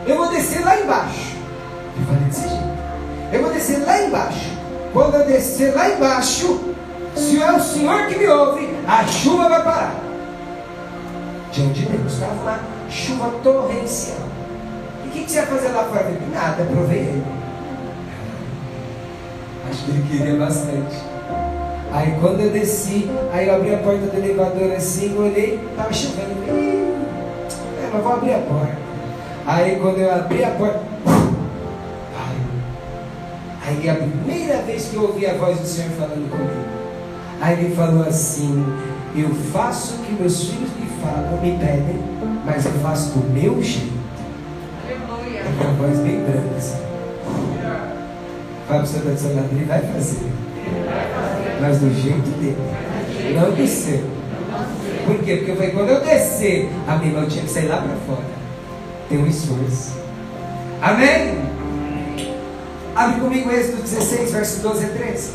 eu 0.06 0.16
vou 0.16 0.28
descer 0.30 0.64
lá 0.64 0.80
embaixo. 0.80 1.36
Eu 1.96 2.06
falei 2.06 2.24
desse 2.24 2.48
jeito. 2.48 2.70
Eu 3.32 3.42
vou 3.42 3.52
descer 3.52 3.84
lá 3.86 4.02
embaixo. 4.02 4.50
Quando 4.92 5.14
eu 5.14 5.26
descer 5.26 5.74
lá 5.74 5.90
embaixo, 5.90 6.60
se 7.14 7.40
é 7.40 7.52
o 7.52 7.60
Senhor 7.60 8.06
que 8.06 8.18
me 8.18 8.26
ouve, 8.26 8.68
a 8.88 9.06
chuva 9.06 9.48
vai 9.48 9.62
parar. 9.62 10.09
Diante 11.52 11.80
de 11.80 11.86
Deus, 11.86 12.12
estava 12.12 12.32
uma 12.34 12.60
chuva 12.88 13.30
torrencial. 13.42 14.18
E 15.04 15.08
o 15.08 15.10
que, 15.10 15.24
que, 15.24 15.30
você 15.30 15.42
vai 15.42 15.46
fazer 15.46 15.68
lá 15.68 15.84
fora? 15.84 16.00
Eu 16.00 16.14
falei, 16.14 16.28
Nada, 16.32 16.64
provei 16.64 16.98
ele. 16.98 17.24
Acho 19.68 19.84
que 19.84 19.90
ele 19.90 20.06
queria 20.08 20.38
bastante. 20.38 20.96
Aí 21.92 22.16
quando 22.20 22.40
eu 22.40 22.50
desci, 22.50 23.10
aí 23.32 23.48
eu 23.48 23.56
abri 23.56 23.74
a 23.74 23.78
porta 23.78 24.06
do 24.06 24.16
elevador 24.16 24.72
assim, 24.72 25.16
olhei, 25.18 25.60
estava 25.70 25.92
chovendo. 25.92 26.30
É, 26.48 27.90
mas 27.92 28.02
vou 28.02 28.12
abrir 28.12 28.34
a 28.34 28.38
porta. 28.38 28.78
Aí 29.46 29.78
quando 29.80 29.98
eu 29.98 30.14
abri 30.14 30.44
a 30.44 30.50
porta, 30.50 30.80
Aí 33.70 33.86
é 33.86 33.90
a 33.92 33.94
primeira 33.94 34.62
vez 34.62 34.88
que 34.88 34.96
eu 34.96 35.02
ouvi 35.02 35.26
a 35.26 35.34
voz 35.34 35.58
do 35.58 35.66
Senhor 35.66 35.90
falando 35.90 36.28
comigo. 36.28 36.64
Aí 37.40 37.64
ele 37.64 37.74
falou 37.74 38.02
assim: 38.02 38.64
Eu 39.14 39.32
faço 39.52 39.94
o 39.94 39.98
que 39.98 40.12
meus 40.12 40.42
filhos 40.42 40.70
me 40.76 40.89
falam, 41.00 41.40
me 41.40 41.58
pedem, 41.58 42.00
mas 42.44 42.64
eu 42.64 42.72
faço 42.82 43.18
do 43.18 43.30
meu 43.32 43.62
jeito. 43.62 43.92
Aleluia. 44.84 45.40
É 45.40 45.62
uma 45.62 45.72
voz 45.74 45.98
bem 46.00 46.20
branca 46.22 46.56
assim. 46.56 46.78
Fala 48.66 48.80
para 48.80 48.82
o 48.82 48.86
seu 48.86 49.00
tradicional, 49.02 49.44
ele 49.50 49.64
vai 49.64 49.80
fazer. 49.80 50.30
Mas 51.60 51.78
do 51.78 51.92
jeito 52.00 52.30
dele. 52.38 52.56
Não 53.34 53.50
do 53.50 53.66
seu. 53.66 54.04
Por 55.06 55.18
quê? 55.24 55.36
Porque 55.36 55.50
eu 55.50 55.56
falei, 55.56 55.70
quando 55.72 55.88
eu 55.88 56.00
descer, 56.00 56.70
a 56.86 56.96
minha 56.96 57.12
irmã 57.12 57.26
tinha 57.26 57.44
que 57.44 57.50
sair 57.50 57.66
lá 57.66 57.78
para 57.78 57.96
fora. 58.06 58.26
Tem 59.08 59.18
um 59.18 59.26
esforço. 59.26 59.98
Amém? 60.80 61.38
Abre 62.94 63.20
comigo 63.20 63.50
Êxodo 63.50 63.82
16, 63.82 64.32
verso 64.32 64.60
12 64.60 64.84
a 64.84 64.88
13. 64.88 65.30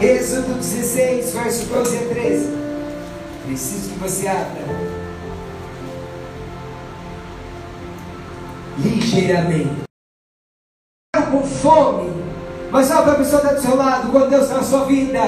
Êxodo 0.00 0.54
16, 0.54 1.32
verso 1.32 1.66
12 1.66 1.96
a 1.96 2.00
13. 2.00 2.65
Preciso 3.46 3.90
que 3.90 3.98
você 3.98 4.28
abra. 4.28 4.62
Ligeiramente. 8.78 9.84
Com 11.30 11.42
fome. 11.42 12.24
Mas 12.70 12.90
olha 12.90 13.02
para 13.02 13.12
a 13.12 13.16
pessoa 13.16 13.40
que 13.40 13.46
está 13.46 13.58
do 13.58 13.66
seu 13.66 13.76
lado, 13.76 14.10
quando 14.10 14.30
Deus 14.30 14.42
está 14.42 14.56
na 14.56 14.62
sua 14.62 14.84
vida. 14.84 15.20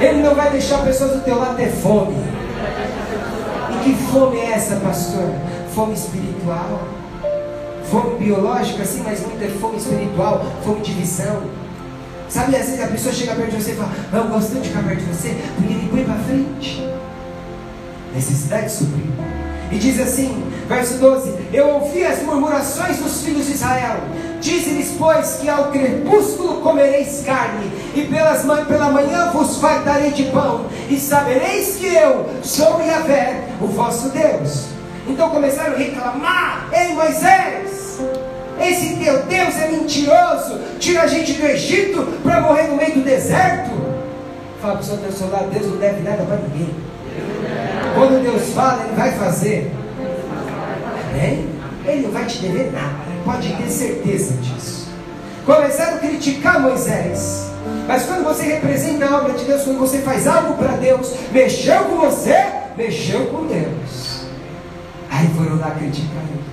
Ele 0.00 0.22
não 0.22 0.34
vai 0.34 0.50
deixar 0.50 0.84
pessoas 0.84 1.12
do 1.12 1.24
teu 1.24 1.38
lado 1.38 1.56
ter 1.56 1.70
fome. 1.70 2.14
E 3.72 3.84
que 3.84 3.94
fome 4.12 4.38
é 4.38 4.52
essa, 4.52 4.76
pastor? 4.76 5.30
Fome 5.74 5.94
espiritual 5.94 6.94
fome 7.94 8.18
biológica, 8.18 8.82
assim, 8.82 9.02
mas 9.04 9.20
muita 9.20 9.46
fome 9.60 9.76
espiritual, 9.76 10.44
fome 10.64 10.80
de 10.80 10.92
visão. 10.92 11.42
Sabe, 12.28 12.56
às 12.56 12.66
vezes 12.66 12.82
a 12.82 12.88
pessoa 12.88 13.14
chega 13.14 13.34
perto 13.34 13.56
de 13.56 13.62
você 13.62 13.72
e 13.72 13.76
fala, 13.76 13.92
eu 14.12 14.24
gosto 14.28 14.54
de 14.54 14.68
ficar 14.68 14.82
perto 14.82 15.00
de 15.00 15.14
você, 15.14 15.36
porque 15.56 15.72
ele 15.72 15.88
põe 15.88 16.04
para 16.04 16.14
frente. 16.16 16.82
Necessidade 18.14 18.70
suprir. 18.70 19.04
E 19.72 19.78
diz 19.78 20.00
assim, 20.00 20.44
verso 20.68 20.98
12: 20.98 21.34
Eu 21.52 21.68
ouvi 21.68 22.04
as 22.04 22.22
murmurações 22.22 22.98
dos 22.98 23.22
filhos 23.22 23.46
de 23.46 23.52
Israel. 23.52 23.96
Dize-lhes, 24.40 24.94
pois, 24.98 25.38
que 25.40 25.48
ao 25.48 25.70
crepúsculo 25.70 26.60
comereis 26.60 27.22
carne, 27.24 27.72
e 27.94 28.02
pelas, 28.02 28.42
pela 28.66 28.90
manhã 28.90 29.30
vos 29.32 29.56
fartarei 29.56 30.10
de 30.10 30.24
pão, 30.24 30.66
e 30.90 30.98
sabereis 30.98 31.76
que 31.76 31.86
eu 31.86 32.28
sou 32.42 32.80
Yahvé, 32.82 33.48
o 33.60 33.66
vosso 33.66 34.10
Deus. 34.10 34.66
Então 35.08 35.30
começaram 35.30 35.74
a 35.74 35.78
reclamar: 35.78 36.68
Ei 36.72 36.92
Moisés, 36.92 37.98
esse 38.60 38.96
teu 38.96 39.22
Deus 39.24 39.56
é 39.56 39.68
mentiroso, 39.72 40.60
tira 40.78 41.02
a 41.02 41.06
gente 41.06 41.32
do 41.32 41.46
Egito 41.46 42.20
para 42.22 42.42
morrer 42.42 42.68
no 42.68 42.76
meio 42.76 42.94
do 42.94 43.02
deserto. 43.02 43.70
Fala 44.60 44.74
para 44.74 44.82
o 44.82 44.84
seu 44.84 45.12
soldado: 45.12 45.50
Deus 45.50 45.66
não 45.66 45.78
deve 45.78 46.02
nada 46.02 46.22
para 46.22 46.36
ninguém. 46.36 46.93
Quando 47.94 48.22
Deus 48.22 48.52
fala, 48.52 48.84
Ele 48.84 48.96
vai 48.96 49.12
fazer. 49.12 49.72
Amém? 51.10 51.48
Ele 51.86 52.02
não 52.02 52.10
vai 52.10 52.24
te 52.26 52.38
dever 52.38 52.72
nada, 52.72 52.94
pode 53.24 53.52
ter 53.54 53.68
certeza 53.68 54.34
disso. 54.34 54.88
Começaram 55.44 55.96
a 55.96 55.98
criticar 55.98 56.60
Moisés. 56.60 57.50
Mas 57.86 58.04
quando 58.04 58.24
você 58.24 58.44
representa 58.44 59.06
a 59.06 59.18
obra 59.18 59.34
de 59.34 59.44
Deus, 59.44 59.62
quando 59.62 59.78
você 59.78 59.98
faz 59.98 60.26
algo 60.26 60.54
para 60.54 60.76
Deus, 60.76 61.12
mexeu 61.30 61.84
com 61.84 61.96
você, 61.96 62.46
mexeu 62.76 63.26
com 63.26 63.46
Deus. 63.46 64.24
Aí 65.10 65.28
foram 65.36 65.58
lá 65.58 65.70
criticar 65.70 66.22
ele. 66.30 66.44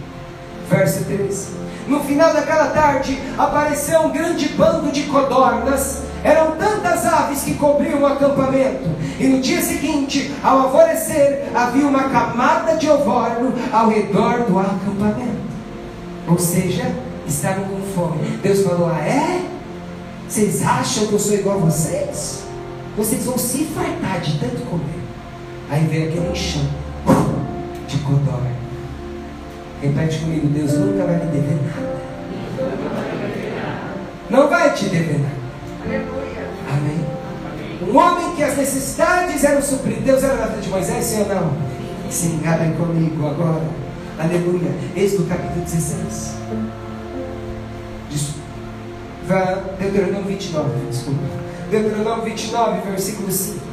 Verso 0.69 1.05
13. 1.05 1.47
No 1.87 2.01
final 2.01 2.33
daquela 2.33 2.67
tarde, 2.67 3.19
apareceu 3.37 4.01
um 4.01 4.11
grande 4.11 4.49
bando 4.49 4.91
de 4.91 5.03
codornas. 5.03 6.03
Eram 6.23 6.51
tantas 6.55 7.05
aves 7.05 7.43
que 7.43 7.55
cobriam 7.55 8.01
o 8.01 8.05
acampamento. 8.05 8.89
E 9.19 9.27
no 9.27 9.41
dia 9.41 9.61
seguinte, 9.61 10.31
ao 10.43 10.61
alvorecer, 10.61 11.49
havia 11.53 11.87
uma 11.87 12.09
camada 12.09 12.75
de 12.77 12.89
ovorno 12.89 13.53
ao 13.71 13.89
redor 13.89 14.43
do 14.43 14.59
acampamento. 14.59 15.41
Ou 16.27 16.37
seja, 16.37 16.93
estavam 17.27 17.65
com 17.65 17.81
fome. 17.93 18.37
Deus 18.43 18.63
falou: 18.63 18.89
Ah, 18.89 18.99
é? 18.99 19.41
Vocês 20.27 20.65
acham 20.65 21.07
que 21.07 21.13
eu 21.13 21.19
sou 21.19 21.33
igual 21.33 21.57
a 21.57 21.61
vocês? 21.61 22.43
Vocês 22.95 23.25
vão 23.25 23.37
se 23.37 23.65
fartar 23.65 24.21
de 24.21 24.37
tanto 24.39 24.61
comer. 24.65 25.01
Aí 25.69 25.85
veio 25.85 26.09
aquele 26.09 26.31
enxame 26.31 26.69
de 27.87 27.97
codorna. 27.99 28.51
Repete 29.81 30.19
comigo, 30.19 30.47
Deus 30.47 30.73
nunca 30.73 31.03
vai 31.03 31.15
me 31.15 31.25
dever 31.25 31.57
nada. 31.65 32.01
Não 34.29 34.47
vai 34.47 34.73
te 34.73 34.85
dever 34.85 35.19
nada. 35.19 35.40
Amém. 35.85 37.05
Um 37.81 37.97
homem 37.97 38.35
que 38.35 38.43
as 38.43 38.57
necessidades 38.57 39.43
eram 39.43 39.61
supridas. 39.61 40.03
Deus 40.03 40.23
era 40.23 40.35
na 40.35 40.47
de 40.47 40.69
Moisés, 40.69 41.03
sim 41.03 41.21
ou 41.21 41.27
não? 41.27 41.57
Sim, 42.09 42.41
abrem 42.45 42.73
comigo 42.73 43.27
agora. 43.27 43.63
Aleluia. 44.19 44.71
Êxodo 44.95 45.27
capítulo 45.27 45.61
16. 45.63 46.41
Deuteronômio 49.79 50.27
29, 50.27 50.69
desculpa. 50.89 51.21
Deuteronômio 51.69 52.25
29, 52.25 52.81
versículo 52.91 53.31
5. 53.31 53.70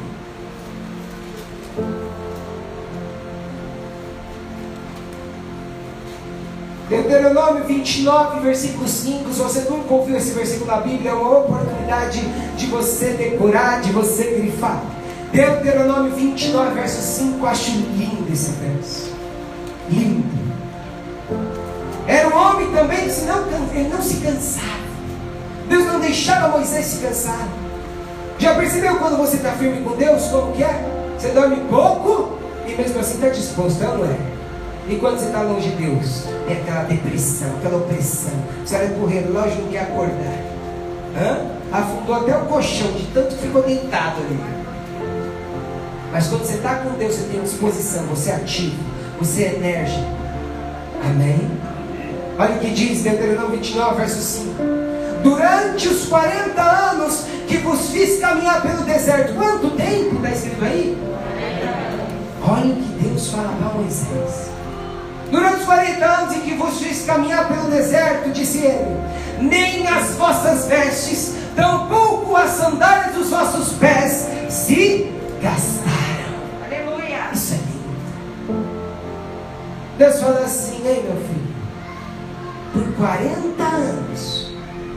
Deuteronômio 6.88 7.64
29, 7.64 8.40
versículo 8.40 8.88
5. 8.88 9.32
Se 9.32 9.40
você 9.40 9.60
nunca 9.68 9.92
ouviu 9.92 10.16
esse 10.16 10.32
versículo 10.32 10.66
na 10.70 10.78
Bíblia, 10.78 11.10
é 11.10 11.14
uma 11.14 11.40
oportunidade 11.40 12.20
de 12.56 12.66
você 12.66 13.10
decorar, 13.10 13.82
de 13.82 13.92
você 13.92 14.24
grifar. 14.24 14.82
Deuteronômio 15.30 16.12
29, 16.14 16.74
verso 16.74 17.02
5. 17.02 17.46
Acho 17.46 17.70
lindo 17.72 18.32
esse 18.32 18.52
verso. 18.52 19.10
Lindo. 19.90 20.26
Era 22.06 22.28
um 22.28 22.34
homem 22.34 22.72
também 22.72 23.06
que 23.06 23.20
não, 23.26 23.44
ele 23.74 23.88
não 23.90 24.00
se 24.00 24.16
cansava. 24.16 24.88
Deus 25.68 25.84
não 25.84 26.00
deixava 26.00 26.48
Moisés 26.48 26.86
se 26.86 27.06
cansar. 27.06 27.48
Já 28.38 28.54
percebeu 28.54 28.96
quando 28.96 29.18
você 29.18 29.36
está 29.36 29.52
firme 29.52 29.82
com 29.82 29.94
Deus, 29.94 30.24
como 30.28 30.52
que 30.52 30.64
é? 30.64 30.88
Você 31.18 31.28
dorme 31.28 31.56
pouco 31.68 32.38
e 32.66 32.74
mesmo 32.74 32.98
assim 32.98 33.16
está 33.16 33.28
disposto, 33.28 33.80
não 33.80 34.06
é? 34.06 34.37
E 34.88 34.96
quando 34.96 35.18
você 35.18 35.26
está 35.26 35.42
longe 35.42 35.68
de 35.68 35.76
Deus, 35.76 36.24
é 36.48 36.54
aquela 36.54 36.84
depressão, 36.84 37.48
aquela 37.58 37.76
opressão. 37.76 38.32
Você 38.64 38.76
olha 38.76 38.88
para 38.88 39.02
o 39.02 39.06
relógio 39.06 39.58
e 39.58 39.62
não 39.62 39.68
quer 39.68 39.82
acordar. 39.82 40.38
Hã? 41.14 41.58
Afundou 41.70 42.14
até 42.14 42.34
o 42.34 42.46
colchão, 42.46 42.90
de 42.92 43.06
tanto 43.12 43.36
que 43.36 43.42
ficou 43.42 43.62
deitado 43.62 44.20
ali. 44.20 44.38
Mas 46.10 46.28
quando 46.28 46.44
você 46.44 46.54
está 46.54 46.76
com 46.76 46.96
Deus, 46.96 47.14
você 47.14 47.28
tem 47.28 47.42
disposição, 47.42 48.04
você 48.04 48.30
é 48.30 48.36
ativo, 48.36 48.82
você 49.20 49.42
é 49.42 49.54
enérgico. 49.56 50.08
Amém? 51.04 51.50
Olha 52.38 52.54
o 52.54 52.58
que 52.58 52.70
diz 52.70 53.02
Deuteronômio 53.02 53.58
29, 53.58 53.96
verso 53.96 54.22
5. 54.22 54.54
Durante 55.22 55.88
os 55.88 56.06
40 56.06 56.62
anos 56.62 57.24
que 57.46 57.58
vos 57.58 57.90
fiz 57.90 58.20
caminhar 58.20 58.62
pelo 58.62 58.84
deserto. 58.84 59.34
Quanto 59.34 59.70
tempo 59.72 60.16
está 60.16 60.30
escrito 60.30 60.64
aí? 60.64 60.96
Olha 62.42 62.72
o 62.72 62.76
que 62.76 63.04
Deus 63.04 63.28
fala 63.28 63.52
para 63.58 63.74
Moisés. 63.74 64.57
Durante 65.30 65.60
os 65.60 65.64
40 65.64 66.04
anos 66.04 66.36
em 66.36 66.40
que 66.40 66.54
vos 66.54 66.78
fiz 66.78 67.04
caminhar 67.04 67.48
pelo 67.48 67.70
deserto, 67.70 68.30
disse 68.30 68.58
ele, 68.58 68.96
nem 69.40 69.86
as 69.86 70.14
vossas 70.16 70.66
vestes, 70.66 71.34
tampouco 71.54 72.34
as 72.34 72.50
sandálias 72.50 73.14
dos 73.14 73.28
vossos 73.28 73.74
pés 73.74 74.26
se 74.48 75.12
gastaram. 75.42 76.34
Aleluia. 76.64 77.30
Isso 77.32 77.54
é 77.54 77.56
lindo. 77.56 78.68
Deus 79.98 80.20
fala 80.20 80.40
assim, 80.40 80.80
ei 80.86 81.02
meu 81.02 81.16
filho, 81.16 81.48
por 82.72 82.96
40 82.96 83.62
anos, 83.62 84.52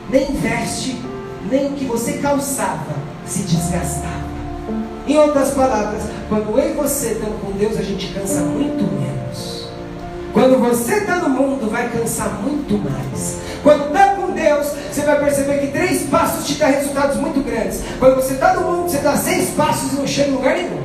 nem 0.08 0.32
veste, 0.36 1.02
nem 1.50 1.66
o 1.66 1.72
que 1.72 1.84
você 1.84 2.14
calçava 2.14 2.94
se 3.26 3.42
desgastava. 3.42 4.32
Em 5.06 5.18
outras 5.18 5.50
palavras, 5.50 6.04
quando 6.28 6.58
eu 6.58 6.70
e 6.70 6.72
você 6.74 7.12
estamos 7.12 7.40
com 7.40 7.50
Deus, 7.52 7.76
a 7.76 7.82
gente 7.82 8.14
cansa 8.14 8.40
muito 8.40 8.84
menos. 8.84 9.61
Quando 10.32 10.58
você 10.58 10.94
está 10.94 11.16
no 11.16 11.28
mundo, 11.28 11.70
vai 11.70 11.88
cansar 11.90 12.40
muito 12.42 12.78
mais. 12.78 13.38
Quando 13.62 13.88
está 13.88 14.14
com 14.14 14.32
Deus, 14.32 14.72
você 14.90 15.02
vai 15.02 15.18
perceber 15.18 15.58
que 15.58 15.66
três 15.68 16.02
passos 16.04 16.46
te 16.46 16.54
dá 16.54 16.66
resultados 16.66 17.16
muito 17.16 17.44
grandes. 17.44 17.82
Quando 17.98 18.16
você 18.16 18.34
está 18.34 18.54
no 18.54 18.62
mundo, 18.62 18.90
você 18.90 18.98
dá 18.98 19.16
seis 19.16 19.50
passos 19.50 19.92
e 19.92 19.96
não 19.96 20.06
chega 20.06 20.30
em 20.30 20.34
lugar 20.34 20.54
nenhum. 20.54 20.82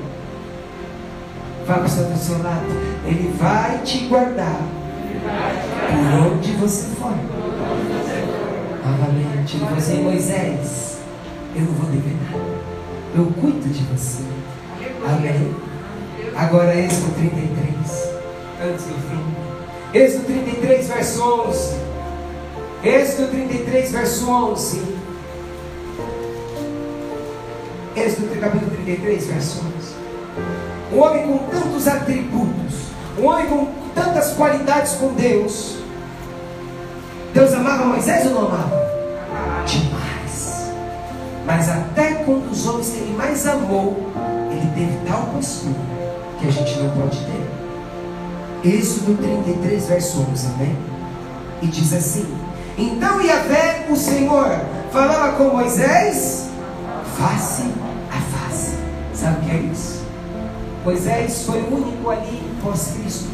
Fala 1.66 1.80
para 1.80 1.88
o 1.88 2.18
seu 2.18 2.44
lado. 2.44 2.66
Ele 3.06 3.34
vai 3.38 3.80
te 3.80 4.00
guardar 4.08 4.62
por 5.90 6.32
onde 6.32 6.52
você 6.54 6.88
for. 6.96 7.14
Novamente, 8.86 9.58
ele 9.58 9.66
falou 9.66 9.78
assim, 9.78 10.04
Moisés, 10.04 10.98
eu 11.56 11.62
não 11.64 11.74
vou 11.74 11.90
dever 11.90 12.16
nada. 12.32 12.44
Eu 13.16 13.26
cuido 13.42 13.68
de 13.70 13.84
você. 13.86 14.24
Amém. 15.06 15.56
Agora 16.36 16.76
Êxodo 16.76 17.14
33. 17.16 18.18
Antes 18.64 18.86
do 18.86 18.94
fim. 19.10 19.37
Êxodo 19.98 20.26
33, 20.26 20.88
verso 20.90 21.24
11. 21.24 21.76
Êxodo 22.84 23.32
33, 23.32 23.92
verso 23.92 24.30
11. 24.30 24.82
Êxodo 27.96 28.40
capítulo 28.40 28.70
33, 28.70 29.26
verso 29.26 29.60
11. 29.60 30.94
Um 30.94 31.00
homem 31.00 31.26
com 31.26 31.38
tantos 31.50 31.88
atributos, 31.88 32.76
um 33.18 33.26
homem 33.26 33.48
com 33.48 33.68
tantas 33.96 34.34
qualidades 34.34 34.94
com 34.94 35.14
Deus. 35.14 35.78
Deus 37.34 37.54
amava 37.56 37.86
Moisés 37.86 38.28
ou 38.28 38.34
não 38.34 38.48
amava? 38.50 39.66
Demais. 39.66 40.74
Mas 41.44 41.70
até 41.70 42.24
quando 42.24 42.52
os 42.52 42.68
homens 42.68 42.90
que 42.92 42.98
ele 42.98 43.16
mais 43.18 43.48
amou, 43.48 43.98
ele 44.52 44.70
teve 44.76 44.96
tal 45.08 45.24
postura 45.34 45.74
que 46.40 46.48
a 46.48 46.52
gente 46.52 46.78
não 46.82 46.90
pode 46.92 47.18
ter. 47.18 47.47
Êxodo 48.68 49.16
33, 49.16 49.88
verso 49.88 50.26
11, 50.30 50.48
amém? 50.48 50.78
E 51.62 51.68
diz 51.68 51.94
assim: 51.94 52.26
Então 52.78 53.22
Yahvé, 53.22 53.88
o 53.90 53.96
Senhor, 53.96 54.60
falava 54.92 55.38
com 55.38 55.56
Moisés 55.56 56.50
face 57.18 57.64
a 58.12 58.20
face. 58.38 58.74
Sabe 59.14 59.38
o 59.38 59.50
que 59.50 59.52
é 59.52 59.60
isso? 59.72 60.06
Moisés 60.84 61.44
foi 61.44 61.62
o 61.62 61.76
único 61.76 62.10
ali 62.10 62.44
pós-Cristo 62.62 63.30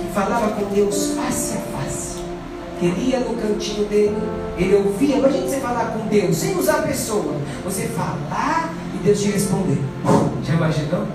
que 0.00 0.14
falava 0.14 0.50
com 0.52 0.72
Deus 0.72 1.14
face 1.16 1.54
a 1.54 1.78
face. 1.78 2.18
Que 2.78 2.86
ele 2.86 3.10
ia 3.10 3.18
no 3.18 3.34
cantinho 3.34 3.88
dele, 3.88 4.16
ele 4.56 4.76
ouvia. 4.76 5.16
Imagina 5.16 5.48
você 5.48 5.56
falar 5.56 5.86
com 5.86 6.06
Deus 6.06 6.36
sem 6.36 6.56
usar 6.56 6.78
a 6.78 6.82
pessoa. 6.82 7.34
Você 7.64 7.88
falar 7.88 8.72
e 8.94 8.98
Deus 8.98 9.20
te 9.20 9.32
responder. 9.32 9.82
Já 10.44 10.54
imaginou? 10.54 11.08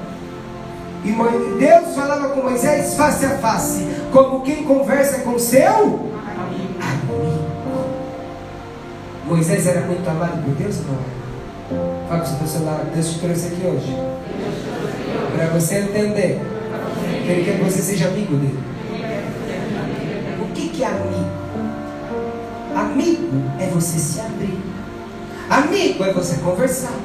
E 1.04 1.12
Deus 1.60 1.96
falava 1.96 2.30
com 2.30 2.42
Moisés 2.42 2.96
face 2.96 3.26
a 3.26 3.38
face, 3.38 3.86
como 4.12 4.42
quem 4.42 4.64
conversa 4.64 5.20
com 5.20 5.38
seu 5.38 5.70
amigo. 5.70 7.44
Moisés 9.26 9.68
era 9.68 9.82
muito 9.82 10.08
amado 10.10 10.44
por 10.44 10.54
Deus 10.56 10.78
não 10.86 10.94
era? 10.94 12.08
Fala 12.08 12.20
com 12.22 12.36
o 12.36 12.38
seu 12.38 12.48
celular, 12.48 12.86
Deus 12.94 13.10
te 13.10 13.20
trouxe 13.20 13.48
aqui 13.48 13.66
hoje. 13.66 13.98
Para 15.36 15.48
você 15.48 15.76
entender 15.80 16.42
que 17.24 17.32
Ele 17.32 17.44
quer 17.44 17.58
que 17.58 17.64
você 17.64 17.82
seja 17.82 18.08
amigo 18.08 18.36
dele. 18.36 18.60
O 20.42 20.54
que, 20.54 20.70
que 20.70 20.84
é 20.84 20.88
amigo? 20.88 21.32
Amigo 22.76 23.42
é 23.60 23.68
você 23.68 23.98
se 23.98 24.20
abrir. 24.20 24.60
Amigo 25.50 26.04
é 26.04 26.14
você 26.14 26.36
conversar. 26.38 26.96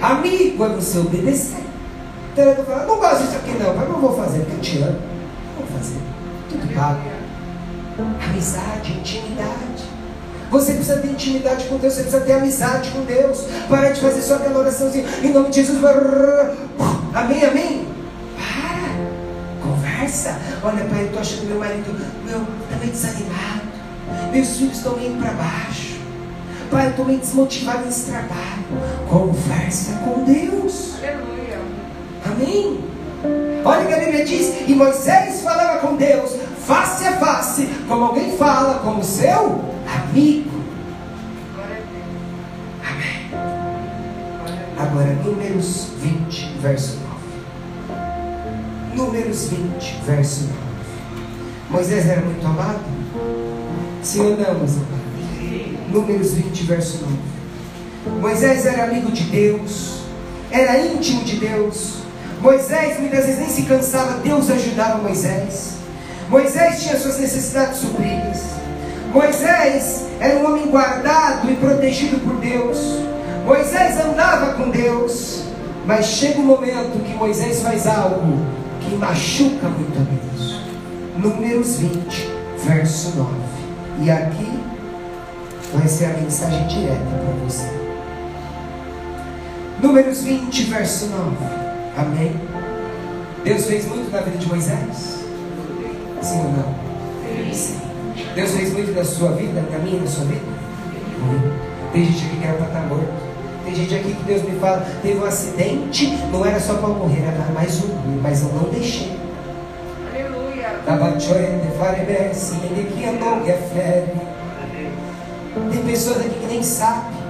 Amigo 0.00 0.64
é 0.64 0.68
você 0.68 0.98
obedecer. 0.98 1.65
Não 2.36 2.98
gosto 2.98 3.22
disso 3.22 3.36
aqui 3.36 3.52
não, 3.58 3.74
mas 3.74 3.88
não 3.88 4.00
vou 4.00 4.14
fazer, 4.14 4.40
porque 4.40 4.56
eu 4.56 4.60
te 4.60 4.82
amo. 4.82 4.98
Vou 5.56 5.66
fazer. 5.66 6.00
Tudo 6.50 6.74
pago. 6.74 7.00
Amizade, 8.28 8.92
intimidade. 8.92 9.86
Você 10.50 10.74
precisa 10.74 10.98
ter 10.98 11.08
intimidade 11.08 11.64
com 11.64 11.78
Deus, 11.78 11.94
você 11.94 12.02
precisa 12.02 12.22
ter 12.22 12.32
amizade 12.34 12.90
com 12.90 13.00
Deus. 13.04 13.44
Para 13.68 13.90
de 13.90 14.00
fazer 14.00 14.20
só 14.20 14.34
aquela 14.36 14.58
oraçãozinha. 14.60 15.04
Em 15.22 15.32
nome 15.32 15.48
de 15.48 15.56
Jesus. 15.62 15.82
Amém, 17.14 17.44
amém. 17.44 17.88
Para. 18.36 19.70
Conversa. 19.70 20.38
Olha, 20.62 20.84
pai, 20.84 21.02
eu 21.02 21.06
estou 21.06 21.20
achando 21.20 21.46
meu 21.46 21.58
marido 21.58 21.94
meu, 22.24 22.40
tá 22.70 22.76
meio 22.78 22.92
desanimado. 22.92 23.66
Meus 24.30 24.56
filhos 24.56 24.76
estão 24.76 24.96
meio 24.96 25.16
para 25.16 25.32
baixo. 25.32 25.96
Pai, 26.70 26.86
eu 26.86 26.90
estou 26.90 27.04
meio 27.06 27.18
desmotivado 27.18 27.84
nesse 27.86 28.10
trabalho. 28.10 28.64
Conversa 29.08 29.92
com 30.04 30.24
Deus. 30.24 30.96
Aleluia. 30.98 31.35
Amém. 32.36 32.84
Olha 33.64 33.84
o 33.84 33.86
que 33.86 33.94
a 33.94 33.98
Bíblia 33.98 34.24
diz. 34.24 34.68
E 34.68 34.74
Moisés 34.74 35.40
falava 35.40 35.78
com 35.78 35.96
Deus 35.96 36.32
face 36.66 37.06
a 37.06 37.12
face, 37.12 37.66
como 37.88 38.04
alguém 38.04 38.36
fala 38.36 38.80
com 38.80 38.98
o 38.98 39.04
seu 39.04 39.64
amigo. 39.86 40.60
Amém. 42.84 43.30
Agora, 44.78 45.12
Números 45.24 45.88
20, 46.00 46.58
verso 46.60 46.98
9. 48.94 48.96
Números 48.96 49.48
20, 49.48 50.00
verso 50.04 50.42
9. 50.42 50.54
Moisés 51.70 52.06
era 52.06 52.20
muito 52.20 52.46
amado? 52.46 52.80
Sim 54.02 54.20
ou 54.20 54.36
não, 54.36 54.54
meus 54.58 54.72
amados? 54.72 54.96
Números 55.90 56.34
20, 56.34 56.62
verso 56.64 57.04
9. 58.04 58.20
Moisés 58.20 58.66
era 58.66 58.84
amigo 58.84 59.10
de 59.10 59.24
Deus, 59.24 60.00
era 60.50 60.78
íntimo 60.78 61.24
de 61.24 61.36
Deus. 61.36 62.05
Moisés 62.40 63.00
muitas 63.00 63.24
vezes 63.24 63.40
nem 63.40 63.48
se 63.48 63.62
cansava, 63.62 64.18
Deus 64.20 64.50
ajudava 64.50 64.98
Moisés. 64.98 65.76
Moisés 66.28 66.82
tinha 66.82 66.96
suas 66.98 67.18
necessidades 67.18 67.78
supridas. 67.78 68.42
Moisés 69.12 70.04
era 70.20 70.36
um 70.38 70.46
homem 70.46 70.66
guardado 70.66 71.50
e 71.50 71.56
protegido 71.56 72.18
por 72.20 72.36
Deus. 72.36 72.78
Moisés 73.44 73.98
andava 73.98 74.54
com 74.54 74.70
Deus. 74.70 75.44
Mas 75.86 76.06
chega 76.06 76.40
um 76.40 76.44
momento 76.44 77.02
que 77.04 77.14
Moisés 77.14 77.62
faz 77.62 77.86
algo 77.86 78.44
que 78.80 78.96
machuca 78.96 79.68
muito 79.68 79.96
a 79.98 80.02
Deus. 80.02 80.60
Números 81.16 81.76
20, 81.76 82.28
verso 82.64 83.12
9. 83.16 83.30
E 84.02 84.10
aqui 84.10 84.60
vai 85.72 85.86
ser 85.86 86.06
a 86.06 86.08
mensagem 86.14 86.66
direta 86.66 86.98
para 86.98 87.44
você. 87.44 87.70
Números 89.80 90.24
20, 90.24 90.64
verso 90.64 91.06
9. 91.06 91.65
Amém? 91.96 92.32
Deus 93.42 93.64
fez 93.64 93.86
muito 93.86 94.10
na 94.10 94.20
vida 94.20 94.36
de 94.36 94.46
Moisés? 94.46 95.24
Sim 96.20 96.38
ou 96.38 96.52
não? 96.52 96.74
Sim. 97.54 97.80
Deus 98.34 98.50
fez 98.50 98.72
muito 98.72 98.92
na 98.92 99.04
sua 99.04 99.32
vida, 99.32 99.62
na 99.70 99.78
minha, 99.78 100.00
na 100.00 100.06
sua 100.06 100.24
vida? 100.24 100.44
Muito. 101.18 101.92
Tem 101.92 102.04
gente 102.04 102.26
aqui 102.26 102.36
que 102.36 102.44
era 102.44 102.56
para 102.58 102.66
estar 102.66 102.80
morto. 102.82 103.26
Tem 103.64 103.74
gente 103.74 103.94
aqui 103.94 104.14
que 104.14 104.24
Deus 104.24 104.42
me 104.42 104.58
fala, 104.58 104.86
teve 105.02 105.18
um 105.18 105.24
acidente, 105.24 106.06
não 106.30 106.44
era 106.44 106.60
só 106.60 106.74
para 106.74 106.88
morrer, 106.88 107.22
era 107.22 107.52
mais 107.52 107.82
um, 107.82 108.20
mas 108.22 108.42
eu 108.42 108.48
não 108.50 108.68
deixei. 108.68 109.16
Aleluia. 110.12 110.80
Tem 115.72 115.82
pessoas 115.82 116.18
aqui 116.18 116.38
que 116.40 116.46
nem 116.46 116.62
sabem. 116.62 117.25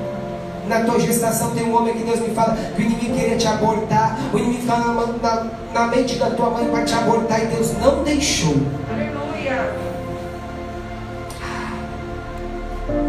Na 0.68 0.80
tua 0.80 0.98
gestação 1.00 1.50
tem 1.50 1.64
um 1.64 1.76
homem 1.76 1.94
que 1.94 2.02
Deus 2.02 2.20
me 2.20 2.34
fala 2.34 2.56
que 2.56 2.82
o 2.82 2.84
inimigo 2.84 3.14
queria 3.14 3.36
te 3.36 3.46
abortar, 3.46 4.18
o 4.32 4.38
inimigo 4.38 4.60
está 4.60 4.78
na, 4.78 4.94
na, 4.94 5.46
na 5.72 5.86
mente 5.88 6.16
da 6.16 6.30
tua 6.30 6.50
mãe 6.50 6.66
para 6.66 6.84
te 6.84 6.94
abortar 6.94 7.42
e 7.42 7.46
Deus 7.46 7.72
não 7.78 8.02
deixou. 8.02 8.56
Aleluia. 8.90 9.74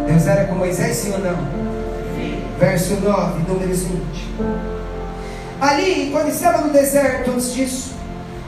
Deus 0.06 0.26
era 0.26 0.44
com 0.46 0.54
Moisés, 0.54 0.96
sim 0.96 1.12
ou 1.12 1.18
não? 1.18 1.36
Sim. 2.16 2.42
Verso 2.58 2.94
9, 2.94 3.42
números 3.48 3.82
20. 3.82 3.98
Ali, 5.60 6.10
quando 6.12 6.28
estava 6.28 6.58
no 6.58 6.72
deserto, 6.72 7.30
antes 7.32 7.52
disso, 7.52 7.94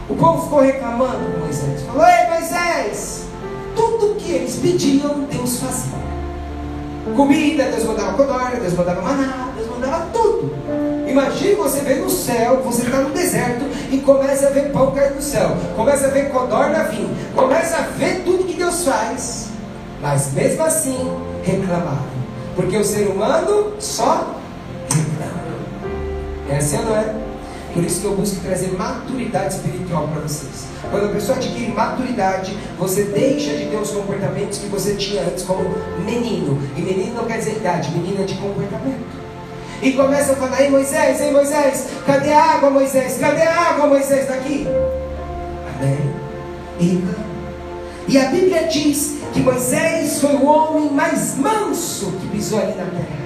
o 0.09 0.15
povo 0.15 0.43
ficou 0.45 0.61
reclamando 0.61 1.25
com 1.33 1.39
Moisés. 1.41 1.83
Falou: 1.83 2.05
Ei 2.07 2.29
Moisés, 2.31 3.25
tudo 3.75 4.15
que 4.17 4.33
eles 4.33 4.57
pediam, 4.57 5.21
Deus 5.31 5.59
fazia. 5.59 5.99
Comida, 7.17 7.65
Deus 7.65 7.85
mandava 7.85 8.13
codorna, 8.13 8.61
Deus 8.61 8.75
mandava 8.75 9.03
maná, 9.03 9.53
Deus 9.57 9.69
mandava 9.69 10.07
tudo. 10.13 10.53
Imagine 11.09 11.55
você 11.55 11.81
ver 11.81 11.97
no 11.97 12.11
céu, 12.11 12.63
você 12.65 12.83
está 12.83 12.99
no 12.99 13.11
deserto 13.11 13.65
e 13.91 13.99
começa 13.99 14.47
a 14.47 14.51
ver 14.51 14.71
pão 14.71 14.93
cair 14.93 15.13
do 15.13 15.23
céu, 15.23 15.57
começa 15.75 16.07
a 16.07 16.11
ver 16.11 16.31
codorna 16.31 16.85
vir, 16.85 17.09
começa 17.35 17.79
a 17.79 17.83
ver 17.83 18.23
tudo 18.25 18.45
que 18.45 18.55
Deus 18.55 18.85
faz. 18.85 19.49
Mas 20.01 20.33
mesmo 20.33 20.63
assim, 20.63 21.11
reclamavam. 21.43 22.21
Porque 22.55 22.77
o 22.77 22.85
ser 22.85 23.09
humano 23.09 23.73
só 23.79 24.35
reclama. 24.89 25.41
É 26.49 26.57
assim 26.57 26.79
não 26.79 26.97
é? 26.97 27.20
Por 27.73 27.85
isso 27.85 28.01
que 28.01 28.07
eu 28.07 28.17
busco 28.17 28.41
trazer 28.41 28.73
maturidade 28.73 29.55
espiritual 29.55 30.09
para 30.09 30.23
vocês. 30.23 30.67
Quando 30.91 31.07
a 31.07 31.09
pessoa 31.11 31.39
adquire 31.39 31.73
maturidade, 31.73 32.57
você 32.79 33.05
deixa 33.05 33.55
de 33.55 33.67
ter 33.67 33.77
os 33.77 33.91
comportamentos 33.91 34.59
que 34.59 34.67
você 34.67 34.95
tinha 34.95 35.23
antes 35.23 35.45
como 35.45 35.63
menino. 36.05 36.61
E 36.77 36.81
menino 36.81 37.15
não 37.15 37.27
quer 37.27 37.39
dizer 37.39 37.57
idade, 37.57 37.91
menino 37.93 38.23
é 38.23 38.25
de 38.25 38.35
comportamento. 38.35 39.07
E 39.83 39.93
começa 39.93 40.33
a 40.33 40.37
falar, 40.37 40.61
ei 40.63 40.71
Moisés, 40.71 41.21
ei 41.21 41.31
Moisés, 41.31 41.87
cadê 42.07 42.33
a 42.33 42.43
água, 42.55 42.71
Moisés? 42.71 43.17
Cadê 43.19 43.43
a 43.43 43.71
água, 43.71 43.87
Moisés, 43.87 44.29
daqui? 44.29 44.67
Amém? 45.75 46.15
E, 46.81 47.05
e 48.09 48.19
a 48.19 48.27
Bíblia 48.27 48.67
diz 48.67 49.19
que 49.33 49.41
Moisés 49.41 50.21
foi 50.21 50.35
o 50.35 50.45
homem 50.45 50.91
mais 50.91 51.37
manso 51.37 52.13
que 52.21 52.29
pisou 52.29 52.59
ali 52.59 52.75
na 52.75 52.85
terra. 52.85 53.21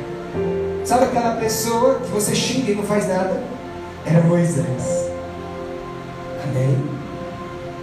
Sabe 0.85 1.05
aquela 1.07 1.37
pessoa 1.37 2.01
que 2.01 2.11
você 2.11 2.35
xinga 2.35 2.73
e 2.73 2.75
não 2.75 2.85
faz 2.85 3.09
nada? 3.09 3.54
Era 4.07 4.21
Moisés. 4.23 5.11
Amém? 6.45 6.85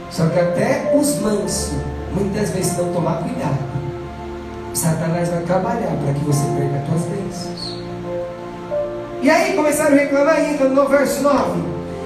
Só 0.09 0.27
que 0.27 0.39
até 0.39 0.93
os 0.95 1.19
mansos, 1.19 1.73
muitas 2.13 2.49
vezes 2.51 2.77
não 2.77 2.93
tomar 2.93 3.23
cuidado, 3.23 3.57
Satanás 4.73 5.29
vai 5.29 5.41
trabalhar 5.43 5.95
para 6.03 6.13
que 6.13 6.25
você 6.25 6.43
perca 6.57 6.77
as 6.77 6.87
suas 6.87 7.01
bênçãos. 7.03 7.81
E 9.21 9.29
aí 9.29 9.55
começaram 9.55 9.95
a 9.95 9.99
reclamar 9.99 10.35
ainda 10.35 10.65
no 10.65 10.87
verso 10.87 11.21
9. 11.21 11.61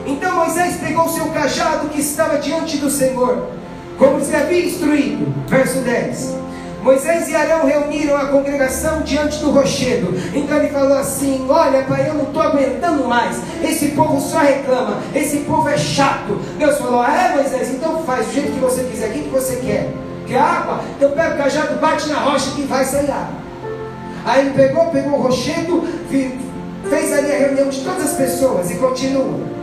Então 0.05 0.35
Moisés 0.35 0.77
pegou 0.77 1.09
seu 1.09 1.27
cajado 1.27 1.89
que 1.89 1.99
estava 1.99 2.37
diante 2.37 2.77
do 2.77 2.89
Senhor, 2.89 3.49
como 3.97 4.19
lhe 4.19 4.35
havia 4.35 4.65
instruído. 4.65 5.33
Verso 5.47 5.79
10. 5.79 6.44
Moisés 6.85 7.27
e 7.29 7.35
Arão 7.35 7.65
reuniram 7.65 8.15
a 8.15 8.27
congregação 8.27 9.01
diante 9.01 9.39
do 9.39 9.49
rochedo. 9.49 10.13
Então 10.35 10.57
ele 10.57 10.67
falou 10.67 10.95
assim: 10.95 11.43
Olha, 11.49 11.81
pai, 11.81 12.07
eu 12.07 12.13
não 12.13 12.25
estou 12.25 12.43
aguentando 12.43 13.05
mais. 13.05 13.41
Esse 13.63 13.87
povo 13.87 14.21
só 14.21 14.37
reclama. 14.37 15.01
Esse 15.15 15.37
povo 15.37 15.67
é 15.67 15.79
chato. 15.79 16.39
Deus 16.59 16.77
falou: 16.77 17.01
Ah, 17.01 17.11
é, 17.11 17.35
Moisés? 17.37 17.71
Então 17.71 18.03
faz 18.03 18.27
do 18.27 18.33
jeito 18.33 18.51
que 18.51 18.59
você 18.59 18.83
quiser. 18.83 19.09
O 19.09 19.13
que 19.13 19.29
você 19.29 19.55
quer? 19.55 19.91
Quer 20.27 20.37
água? 20.37 20.81
Então 20.95 21.09
pega 21.09 21.33
o 21.33 21.37
cajado, 21.39 21.79
bate 21.79 22.07
na 22.07 22.19
rocha 22.19 22.51
que 22.51 22.61
vai 22.61 22.85
sair 22.85 23.09
água. 23.09 23.33
Aí 24.23 24.41
ele 24.41 24.51
pegou, 24.51 24.85
pegou 24.91 25.13
o 25.13 25.21
rochedo, 25.23 25.83
fez 26.07 27.13
ali 27.13 27.31
a 27.31 27.37
reunião 27.39 27.67
de 27.67 27.81
todas 27.81 28.11
as 28.11 28.13
pessoas 28.13 28.69
e 28.69 28.75
continua. 28.75 29.54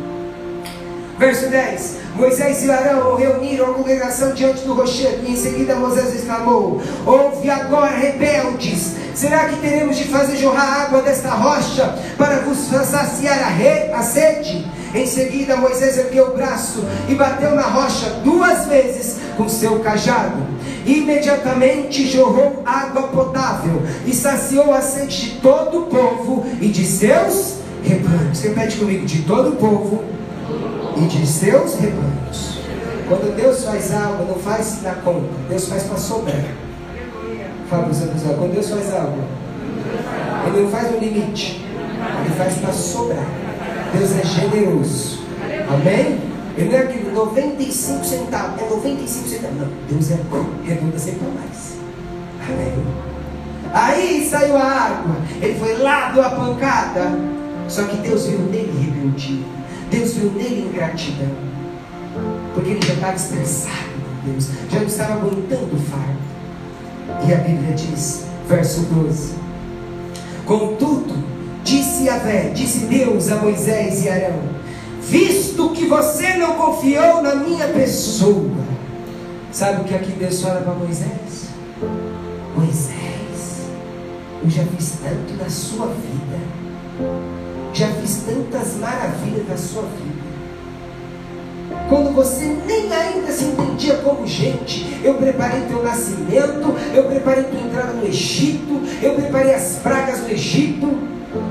Verso 1.23 1.49
10: 1.51 1.99
Moisés 2.17 2.65
e 2.65 2.71
Arão 2.73 3.15
reuniram 3.15 3.71
a 3.71 3.75
congregação 3.75 4.35
diante 4.35 4.65
do 4.65 4.75
rochedo, 4.75 5.25
e 5.25 5.31
em 5.31 5.37
seguida 5.37 5.77
Moisés 5.77 6.13
exclamou: 6.17 6.83
Ouve 7.07 7.49
agora, 7.49 7.97
rebeldes, 7.97 8.97
será 9.15 9.45
que 9.45 9.61
teremos 9.61 9.97
de 9.97 10.07
fazer 10.07 10.37
jorrar 10.37 10.87
água 10.87 11.01
desta 11.01 11.29
rocha 11.29 11.97
para 12.19 12.41
vos 12.41 12.59
saciar 12.59 13.39
a, 13.39 13.51
re, 13.51 13.93
a 13.93 14.03
sede? 14.03 14.67
Em 14.93 15.07
seguida 15.07 15.57
Moisés 15.57 15.97
ergueu 15.97 16.31
o 16.31 16.37
braço 16.37 16.85
e 17.09 17.15
bateu 17.15 17.55
na 17.55 17.69
rocha 17.69 18.11
duas 18.25 18.67
vezes 18.67 19.19
com 19.37 19.49
seu 19.49 19.79
cajado. 19.79 20.45
Imediatamente 20.85 22.05
jorrou 22.11 22.65
água 22.67 23.05
potável 23.05 23.81
e 24.05 24.13
saciou 24.13 24.75
a 24.75 24.81
sede 24.81 25.31
de 25.31 25.31
todo 25.37 25.83
o 25.83 25.87
povo 25.87 26.45
e 26.61 26.67
de 26.67 26.85
seus 26.85 27.59
rebanhos. 27.85 28.41
Repete 28.41 28.77
comigo: 28.77 29.07
de 29.07 29.23
todo 29.23 29.51
o 29.51 29.57
povo 29.57 30.22
e 31.03 31.09
de 31.09 31.27
seus 31.27 31.75
rebanhos. 31.75 32.59
Quando 33.09 33.35
Deus 33.37 33.65
faz 33.65 33.93
algo, 33.93 34.25
não 34.27 34.37
faz 34.37 34.83
na 34.83 34.95
conta, 34.95 35.29
Deus 35.49 35.69
faz 35.69 35.83
para 35.85 35.97
sobrar. 35.97 36.45
Fala 37.69 37.85
para 37.85 37.93
os 37.93 37.99
quando 37.99 38.53
Deus 38.53 38.71
faz 38.71 38.95
algo, 38.95 39.19
Ele 40.47 40.63
não 40.63 40.71
faz 40.71 40.91
no 40.91 40.99
limite, 40.99 41.65
Ele 42.25 42.35
faz 42.37 42.55
para 42.57 42.73
sobrar. 42.73 43.27
Deus 43.93 44.11
é 44.17 44.25
generoso. 44.25 45.21
Amém? 45.69 46.21
Ele 46.57 46.69
não 46.71 46.79
é 46.79 46.83
aquilo 46.83 47.13
95 47.13 48.05
centavos, 48.05 48.63
é 48.63 48.69
95 48.69 49.29
centavos. 49.29 49.59
Não, 49.59 49.69
Deus 49.89 50.11
é 50.11 50.19
redonda 50.65 50.99
sempre 50.99 51.21
para 51.21 51.29
mais. 51.41 51.77
Amém? 52.49 52.73
Aí 53.73 54.29
saiu 54.29 54.57
a 54.57 54.65
água, 54.65 55.17
ele 55.41 55.59
foi 55.59 55.79
lá, 55.79 56.13
deu 56.13 56.25
a 56.25 56.31
pancada. 56.31 57.11
Só 57.69 57.85
que 57.85 57.97
Deus 57.97 58.27
viu 58.27 58.39
nele 58.39 58.73
rebeldia. 58.79 59.62
Deus 59.93 60.15
viu 60.15 60.33
nele 60.33 60.69
ingratidão. 60.71 61.31
Porque 62.55 62.71
ele 62.71 62.87
já 62.87 62.95
estava 62.95 63.15
estressado 63.15 63.93
com 64.25 64.31
Deus, 64.31 64.49
já 64.71 64.81
não 64.81 64.87
estava 64.87 65.13
aguentando 65.13 65.77
o 65.77 65.79
fardo. 65.79 67.29
E 67.29 67.33
a 67.33 67.37
Bíblia 67.37 67.75
diz, 67.75 68.25
verso 68.49 68.81
12: 68.81 69.35
Contudo, 70.47 71.15
disse 71.63 72.05
Yahvé, 72.05 72.51
disse 72.55 72.87
Deus 72.87 73.31
a 73.31 73.37
Moisés 73.37 74.05
e 74.05 74.09
Arão: 74.09 74.41
Visto 75.03 75.71
que 75.71 75.87
você 75.87 76.37
não 76.39 76.55
confiou 76.55 77.23
na 77.23 77.35
minha 77.35 77.69
pessoa. 77.69 78.63
Sabe 79.53 79.83
o 79.83 79.85
que 79.85 79.95
aqui 79.95 80.13
Deus 80.13 80.41
fala 80.41 80.63
para 80.63 80.73
Moisés? 80.73 81.51
Moisés, 82.57 83.67
eu 84.43 84.49
já 84.49 84.65
fiz 84.65 84.95
tanto 85.03 85.35
na 85.43 85.51
sua 85.51 85.87
vida 85.89 87.42
já 87.73 87.89
fiz 87.89 88.25
tantas 88.27 88.75
maravilhas 88.77 89.49
na 89.49 89.57
sua 89.57 89.83
vida. 89.83 90.23
Quando 91.89 92.15
você 92.15 92.45
nem 92.67 92.93
ainda 92.93 93.33
se 93.33 93.45
entendia 93.45 93.97
como 93.97 94.27
gente, 94.27 95.01
eu 95.03 95.15
preparei 95.15 95.63
teu 95.63 95.83
nascimento, 95.83 96.75
eu 96.95 97.05
preparei 97.05 97.45
tua 97.45 97.61
entrada 97.61 97.93
no 97.93 98.07
Egito, 98.07 98.81
eu 99.03 99.15
preparei 99.15 99.55
as 99.55 99.77
pragas 99.83 100.21
do 100.21 100.31
Egito, 100.31 100.87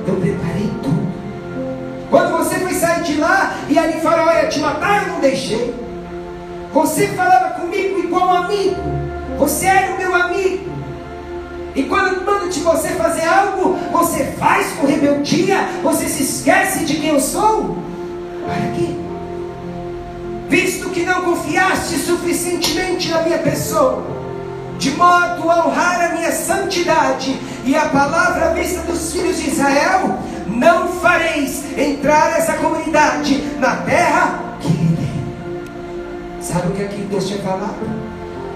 eu 0.07 0.15
preparei 0.15 0.69
tudo. 0.81 1.11
Quando 2.09 2.37
você 2.37 2.55
foi 2.55 2.73
sair 2.73 3.03
de 3.03 3.17
lá 3.17 3.55
e 3.69 3.77
ali 3.77 3.99
faraó 4.01 4.31
ia 4.33 4.47
te 4.47 4.59
matar, 4.59 5.07
eu 5.07 5.13
não 5.13 5.21
deixei. 5.21 5.73
Você 6.73 7.07
falava 7.07 7.59
comigo 7.59 7.99
igual 7.99 8.29
amigo, 8.29 8.81
você 9.37 9.65
era 9.65 9.93
o 9.93 9.97
meu 9.97 10.13
amigo. 10.13 10.70
E 11.73 11.83
quando 11.83 12.25
manda 12.25 12.49
de 12.49 12.59
você 12.59 12.89
fazer 12.89 13.25
algo, 13.25 13.77
você 13.91 14.25
faz 14.37 14.67
com 14.73 14.87
rebeldia, 14.87 15.57
você 15.81 16.07
se 16.07 16.23
esquece 16.23 16.83
de 16.85 16.95
quem 16.95 17.09
eu 17.09 17.19
sou. 17.19 17.77
Para 18.45 18.71
quê? 18.75 18.89
Visto 20.49 20.89
que 20.89 21.03
não 21.03 21.21
confiaste 21.21 21.95
suficientemente 21.95 23.09
na 23.09 23.21
minha 23.21 23.37
pessoa, 23.37 24.03
de 24.77 24.91
modo 24.91 25.49
a 25.49 25.65
honrar 25.65 26.11
a 26.11 26.13
minha 26.15 26.31
santidade 26.31 27.39
e 27.63 27.73
a 27.73 27.85
palavra 27.85 28.53
vista 28.53 28.81
dos 28.81 29.13
filhos 29.13 29.37
de 29.37 29.49
Israel, 29.49 30.19
não 30.47 30.89
fareis 30.89 31.63
entrar 31.77 32.37
essa 32.37 32.53
comunidade 32.53 33.41
na 33.59 33.77
terra 33.77 34.57
que 34.59 34.67
lhe. 34.67 35.07
Sabe 36.41 36.67
o 36.67 36.71
que 36.71 36.83
aqui 36.83 37.01
Deus 37.09 37.27
tinha 37.27 37.39
falado? 37.39 37.79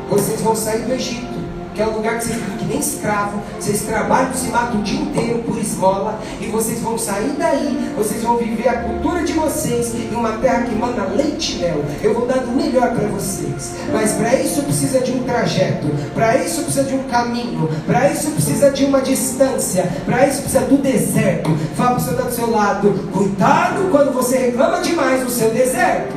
Vocês 0.10 0.42
vão 0.42 0.54
sair 0.54 0.82
do 0.82 0.94
Egito 0.94 1.35
que 1.76 1.82
é 1.82 1.86
um 1.86 1.98
lugar 1.98 2.18
que 2.18 2.26
vocês 2.26 2.38
vivem 2.38 2.58
que 2.58 2.66
nem 2.66 2.80
escravo, 2.80 3.42
vocês 3.60 3.82
trabalham, 3.82 4.34
se 4.34 4.48
matam 4.48 4.80
o 4.80 4.84
dia 4.84 5.02
inteiro 5.02 5.40
por 5.40 5.58
esmola, 5.58 6.20
e 6.40 6.48
vocês 6.48 6.80
vão 6.80 6.98
sair 6.98 7.36
daí, 7.38 7.94
vocês 7.98 8.24
vão 8.24 8.38
viver 8.38 8.70
a 8.70 8.82
cultura 8.84 9.24
de 9.24 9.34
vocês 9.34 9.94
em 9.94 10.16
uma 10.16 10.38
terra 10.38 10.64
que 10.64 10.74
manda 10.74 11.04
leite 11.04 11.58
e 11.58 11.60
mel. 11.60 11.84
Eu 12.02 12.14
vou 12.14 12.26
dar 12.26 12.38
o 12.38 12.52
melhor 12.52 12.92
para 12.92 13.08
vocês, 13.10 13.76
mas 13.92 14.14
para 14.14 14.36
isso 14.36 14.64
precisa 14.64 15.02
de 15.02 15.12
um 15.12 15.24
trajeto, 15.24 15.88
para 16.14 16.38
isso 16.38 16.64
precisa 16.64 16.86
de 16.86 16.96
um 16.96 17.04
caminho, 17.04 17.70
para 17.86 18.10
isso 18.10 18.32
precisa 18.32 18.72
de 18.72 18.86
uma 18.86 19.02
distância, 19.02 19.92
para 20.06 20.26
isso 20.28 20.42
precisa 20.42 20.66
do 20.66 20.78
deserto. 20.78 21.50
Fala 21.76 21.92
para 21.92 22.00
o 22.00 22.02
seu 22.02 22.16
do 22.16 22.32
seu 22.32 22.50
lado, 22.50 23.10
cuidado 23.12 23.90
quando 23.92 24.14
você 24.14 24.38
reclama 24.38 24.80
demais 24.82 25.24
do 25.24 25.30
seu 25.30 25.50
deserto. 25.50 26.16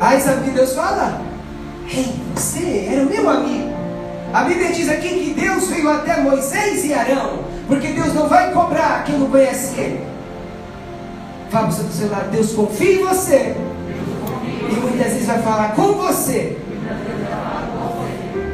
Aí 0.00 0.20
sabe 0.20 0.40
o 0.40 0.44
que 0.44 0.50
Deus 0.50 0.74
fala? 0.74 1.29
Ei, 1.92 2.14
você 2.34 2.88
era 2.88 3.02
o 3.02 3.06
meu 3.06 3.28
amigo. 3.28 3.70
A 4.32 4.44
Bíblia 4.44 4.72
diz 4.72 4.88
aqui 4.88 5.08
que 5.08 5.40
Deus 5.40 5.66
veio 5.66 5.90
até 5.90 6.20
Moisés 6.20 6.84
e 6.84 6.94
Arão, 6.94 7.40
porque 7.66 7.88
Deus 7.88 8.14
não 8.14 8.28
vai 8.28 8.52
cobrar 8.52 9.02
quem 9.04 9.18
não 9.18 9.28
conhece 9.28 9.78
Ele. 9.78 10.00
Fala 11.50 11.66
para 11.66 11.84
o 11.84 11.92
seu 11.92 12.08
lado, 12.08 12.30
Deus 12.30 12.52
confia 12.52 12.92
em 12.92 13.04
você. 13.04 13.56
E 14.70 14.74
muitas 14.74 15.12
vezes 15.12 15.26
vai 15.26 15.42
falar 15.42 15.74
com 15.74 15.94
você. 15.94 16.56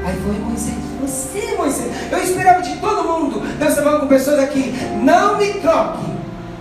Aí 0.06 0.16
foi 0.22 0.38
Moisés, 0.38 0.76
você 1.02 1.56
Moisés. 1.58 1.92
Eu 2.10 2.18
esperava 2.22 2.62
de 2.62 2.76
todo 2.76 3.04
mundo. 3.04 3.40
Deus 3.58 3.74
falando 3.74 4.00
com 4.00 4.06
pessoas 4.06 4.38
aqui. 4.38 4.72
Não 5.02 5.36
me 5.36 5.52
troque. 5.54 6.06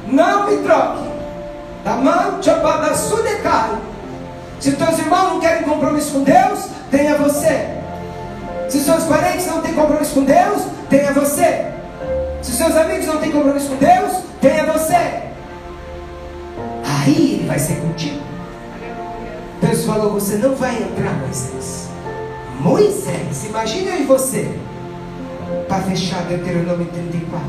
Não 0.07 0.49
me 0.49 0.57
troque. 0.57 1.05
Da 1.85 1.95
mão, 1.95 2.39
da 2.41 2.93
sudecai. 2.95 3.77
Se 4.59 4.71
teus 4.71 4.99
irmãos 4.99 5.33
não 5.33 5.39
querem 5.39 5.63
compromisso 5.63 6.13
com 6.13 6.23
Deus, 6.23 6.67
tenha 6.89 7.17
você. 7.17 7.75
Se 8.69 8.79
seus 8.79 9.03
parentes 9.03 9.45
não 9.47 9.61
têm 9.61 9.73
compromisso 9.73 10.13
com 10.13 10.23
Deus, 10.23 10.63
tenha 10.89 11.13
você. 11.13 11.71
Se 12.41 12.51
seus 12.51 12.75
amigos 12.75 13.05
não 13.05 13.17
têm 13.17 13.31
compromisso 13.31 13.69
com 13.69 13.75
Deus, 13.75 14.23
tenha 14.41 14.65
você. 14.71 14.95
Aí 16.83 17.33
ele 17.33 17.47
vai 17.47 17.59
ser 17.59 17.75
contigo. 17.75 18.21
Deus 19.61 19.85
falou: 19.85 20.13
Você 20.13 20.37
não 20.37 20.55
vai 20.55 20.75
entrar, 20.75 21.13
Moisés. 21.13 21.89
Moisés, 22.59 23.45
imagine 23.45 23.87
eu 23.87 24.01
e 24.01 24.03
você. 24.03 24.59
Para 25.67 25.83
fechar 25.83 26.23
Deuteronômio 26.23 26.87
34, 26.87 27.47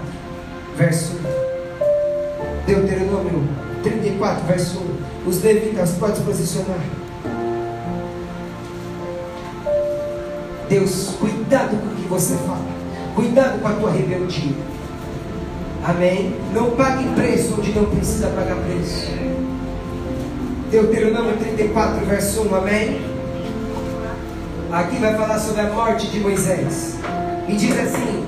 verso 0.76 1.12
1. 1.14 2.66
Deuteronômio 2.66 3.65
34, 3.90 4.44
verso 4.46 4.78
1. 5.24 5.28
Os 5.28 5.42
levitas 5.42 5.92
podem 5.92 6.16
se 6.16 6.22
posicionar. 6.22 6.80
Deus, 10.68 11.14
cuidado 11.20 11.76
com 11.76 11.86
o 11.86 11.96
que 11.96 12.08
você 12.08 12.34
fala. 12.38 12.66
Cuidado 13.14 13.60
com 13.60 13.68
a 13.68 13.72
tua 13.72 13.90
rebeldia. 13.92 14.54
Amém? 15.84 16.34
Não 16.52 16.72
pague 16.72 17.08
preço 17.14 17.54
onde 17.56 17.72
não 17.72 17.84
precisa 17.84 18.28
pagar 18.28 18.56
preço. 18.56 19.06
Deuteronômio 20.70 21.36
34, 21.36 22.04
verso 22.06 22.42
1, 22.42 22.54
amém? 22.56 23.00
Aqui 24.72 24.96
vai 24.96 25.16
falar 25.16 25.38
sobre 25.38 25.60
a 25.60 25.70
morte 25.70 26.08
de 26.08 26.18
Moisés. 26.18 26.96
E 27.48 27.54
diz 27.54 27.78
assim: 27.78 28.24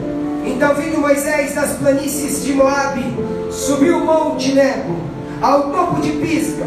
Então 0.46 0.74
vindo 0.76 1.00
Moisés 1.00 1.54
das 1.56 1.72
planícies 1.72 2.44
de 2.44 2.52
Moabe, 2.52 3.04
subiu 3.50 3.98
o 3.98 4.06
monte 4.06 4.52
Nebo, 4.54 5.07
ao 5.40 5.70
topo 5.70 6.00
de 6.00 6.12
Pisga, 6.12 6.66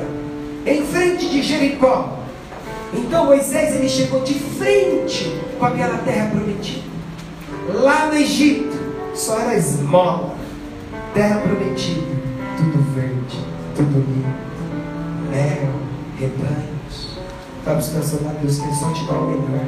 em 0.66 0.86
frente 0.86 1.30
de 1.30 1.42
Jericó. 1.42 2.18
Então 2.94 3.26
Moisés 3.26 3.76
ele 3.76 3.90
chegou 3.90 4.22
de 4.22 4.34
frente 4.34 5.34
com 5.58 5.66
aquela 5.66 5.98
terra 6.00 6.30
prometida. 6.30 6.92
Lá 7.74 8.08
no 8.08 8.16
Egito, 8.16 8.78
só 9.14 9.40
era 9.40 9.56
esmola, 9.56 10.36
terra 11.14 11.40
prometida, 11.40 12.02
tudo 12.58 12.94
verde, 12.94 13.40
tudo 13.76 14.00
lindo 14.00 14.52
mel, 15.32 15.74
rebanhos. 16.20 17.18
Está 17.60 17.74
buscando 17.76 18.26
lá, 18.26 18.34
Deus 18.42 18.60
quer 18.60 18.74
só 18.74 18.92
te 18.92 19.06
dar 19.06 19.14
o 19.14 19.28
melhor. 19.28 19.66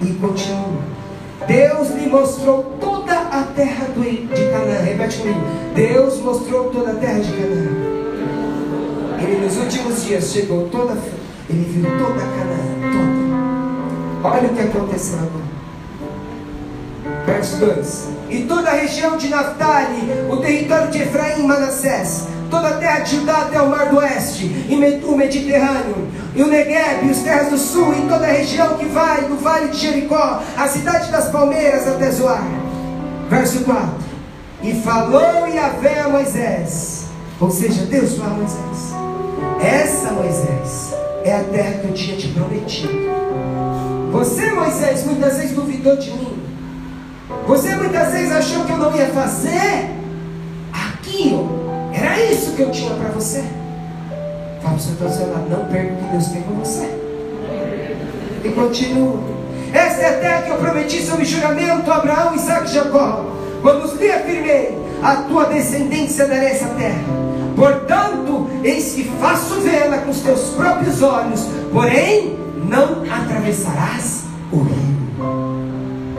E 0.00 0.14
continua. 0.14 1.01
Deus 1.46 1.90
lhe 1.90 2.08
mostrou 2.08 2.64
toda 2.80 3.12
a 3.12 3.42
terra 3.54 3.86
de 3.94 4.26
Canaã. 4.50 4.82
Repete 4.84 5.18
comigo. 5.18 5.40
Deus 5.74 6.20
mostrou 6.20 6.70
toda 6.70 6.92
a 6.92 6.94
terra 6.94 7.20
de 7.20 7.32
Canaã. 7.32 7.92
Ele 9.22 9.44
nos 9.44 9.56
últimos 9.56 10.04
dias 10.04 10.32
chegou 10.32 10.68
toda, 10.68 10.96
ele 11.48 11.64
viu 11.64 11.84
toda 11.98 12.20
Canaã, 12.20 12.62
toda. 14.22 14.34
Olha 14.34 14.48
o 14.48 14.54
que 14.54 14.60
aconteceu 14.60 15.18
agora. 15.18 15.52
Verso 17.26 17.56
2: 17.56 18.08
E 18.30 18.42
toda 18.42 18.70
a 18.70 18.74
região 18.74 19.16
de 19.16 19.28
Naftali, 19.28 20.08
o 20.30 20.36
território 20.38 20.90
de 20.90 21.02
Efraim 21.02 21.40
e 21.40 21.46
Manassés, 21.46 22.26
toda 22.52 22.68
a 22.68 22.76
terra 22.76 23.00
de 23.00 23.16
Judá 23.16 23.38
até 23.38 23.60
o 23.62 23.70
mar 23.70 23.86
do 23.86 23.96
oeste, 23.96 24.44
e 24.68 24.74
o 25.06 25.16
Mediterrâneo, 25.16 26.06
e 26.34 26.42
o 26.42 26.46
Negueb, 26.46 27.06
e 27.06 27.10
os 27.10 27.20
terras 27.20 27.48
do 27.48 27.56
sul, 27.56 27.94
e 27.94 28.02
toda 28.02 28.26
a 28.26 28.30
região 28.30 28.76
que 28.76 28.84
vai 28.84 29.22
do 29.22 29.36
vale 29.42 29.68
de 29.68 29.78
Jericó, 29.78 30.42
a 30.54 30.68
cidade 30.68 31.10
das 31.10 31.30
palmeiras 31.30 31.88
até 31.88 32.10
Zoar. 32.10 32.44
Verso 33.30 33.64
4: 33.64 33.88
E 34.62 34.74
falou 34.74 35.48
Yahvé 35.48 36.00
a 36.02 36.08
Moisés, 36.10 37.06
ou 37.40 37.50
seja, 37.50 37.86
Deus 37.86 38.18
falou 38.18 38.32
a 38.32 38.36
Moisés: 38.36 38.94
Essa, 39.62 40.12
Moisés, 40.12 40.94
é 41.24 41.34
a 41.34 41.44
terra 41.44 41.78
que 41.78 41.86
eu 41.86 41.94
tinha 41.94 42.16
te 42.18 42.28
prometido. 42.28 42.92
Você, 44.12 44.52
Moisés, 44.52 45.06
muitas 45.06 45.38
vezes 45.38 45.52
duvidou 45.52 45.96
de 45.96 46.10
mim. 46.10 46.42
Você 47.46 47.74
muitas 47.76 48.12
vezes 48.12 48.30
achou 48.30 48.66
que 48.66 48.72
eu 48.72 48.76
não 48.76 48.94
ia 48.94 49.06
fazer 49.08 50.01
isso 52.52 52.56
que 52.56 52.62
eu 52.62 52.70
tinha 52.70 52.94
para 52.94 53.08
você. 53.08 53.44
Fala 54.62 54.76
para 54.98 55.06
o 55.06 55.12
seu 55.12 55.32
lado, 55.32 55.48
não 55.48 55.64
perca 55.66 55.92
o 55.92 55.96
que 55.96 56.04
Deus 56.12 56.26
tem 56.26 56.42
com 56.42 56.54
você. 56.54 56.86
E 58.44 58.48
continua. 58.50 59.20
Essa 59.72 60.00
é 60.02 60.08
a 60.08 60.20
terra 60.20 60.42
que 60.42 60.50
eu 60.50 60.58
prometi 60.58 61.02
sob 61.02 61.24
juramento 61.24 61.90
a 61.90 61.96
Abraão, 61.96 62.34
Isaac 62.34 62.68
e 62.68 62.74
Jacó. 62.74 63.24
Quando 63.62 63.84
os 63.84 63.98
lhe 63.98 64.10
afirmei, 64.10 64.78
a 65.02 65.16
tua 65.16 65.46
descendência 65.46 66.26
dará 66.26 66.44
essa 66.44 66.68
terra. 66.68 67.02
Portanto, 67.56 68.50
eis 68.62 68.92
que 68.92 69.04
faço 69.20 69.60
vê-la 69.60 69.98
com 69.98 70.10
os 70.10 70.20
teus 70.20 70.50
próprios 70.50 71.02
olhos, 71.02 71.48
porém 71.72 72.36
não 72.68 73.02
atravessarás 73.10 74.24
o 74.52 74.58
rio. 74.58 74.92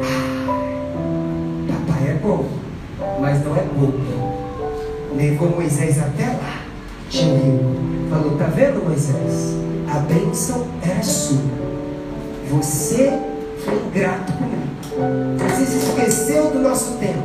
Ah, 0.02 1.86
papai 1.88 2.10
é 2.10 2.14
bom, 2.22 2.46
mas 3.20 3.44
não 3.46 3.56
é 3.56 3.62
bobo 3.62 4.23
levou 5.16 5.50
Moisés 5.50 6.00
até 6.00 6.26
lá, 6.26 6.62
tinha 7.10 7.36
rio. 7.36 7.76
Falou: 8.10 8.38
Tá 8.38 8.46
vendo, 8.46 8.84
Moisés? 8.84 9.56
A 9.90 10.00
bênção 10.00 10.66
era 10.82 11.04
sua. 11.04 11.42
Você 12.50 13.12
foi 13.64 13.74
ingrato 13.76 14.34
comigo. 14.34 14.64
Você 15.40 15.66
se 15.66 15.78
esqueceu 15.78 16.52
do 16.52 16.60
nosso 16.60 16.98
tempo. 16.98 17.24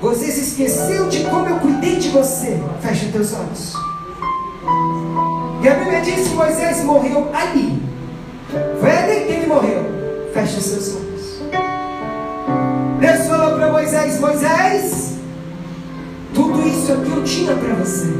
Você 0.00 0.30
se 0.30 0.40
esqueceu 0.40 1.08
de 1.08 1.24
como 1.24 1.46
eu 1.46 1.56
cuidei 1.58 1.96
de 1.96 2.08
você. 2.08 2.58
Fecha 2.80 3.06
os 3.06 3.12
teus 3.12 3.34
olhos. 3.34 3.74
E 5.62 5.68
a 5.68 5.74
Bíblia 5.74 6.00
diz 6.00 6.28
que 6.28 6.34
Moisés 6.34 6.84
morreu 6.84 7.28
ali. 7.34 7.82
Foi 8.80 8.90
ali 8.90 9.26
que 9.26 9.32
ele 9.32 9.46
morreu. 9.46 9.84
Fecha 10.32 10.58
os 10.58 10.64
seus 10.64 10.96
olhos. 10.96 11.42
Deus 12.98 13.26
falou 13.26 13.56
para 13.56 13.72
Moisés: 13.72 14.18
Moisés, 14.20 14.99
tudo 16.60 16.68
isso 16.68 16.92
é 16.92 16.94
o 16.94 17.00
que 17.00 17.10
eu 17.10 17.24
tinha 17.24 17.56
para 17.56 17.74
você. 17.74 18.12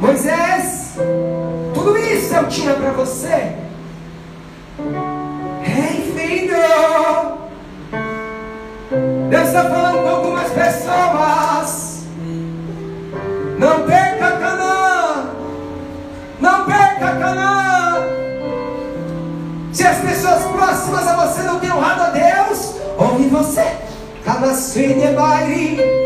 Moisés, 0.00 0.94
tudo 1.72 1.96
isso 1.96 2.34
eu 2.34 2.48
tinha 2.48 2.74
para 2.74 2.90
você. 2.90 3.52
Ei, 5.64 6.12
filho, 6.14 6.56
Deus 9.30 9.46
está 9.46 9.64
falando 9.64 10.02
com 10.02 10.08
algumas 10.08 10.50
pessoas. 10.50 12.04
Não 13.58 13.86
perca 13.86 14.32
Canaã. 14.32 15.30
Não 16.40 16.66
perca 16.66 17.06
Canaã. 17.06 18.02
Se 19.72 19.86
as 19.86 19.98
pessoas 19.98 20.42
próximas 20.44 21.08
a 21.08 21.26
você 21.26 21.42
não 21.42 21.58
têm 21.58 21.72
honrado 21.72 22.02
a 22.02 22.10
Deus, 22.10 22.74
ouve 22.98 23.28
você. 23.28 23.64
Cada 24.24 24.52
de 24.52 25.14
baile 25.14 26.03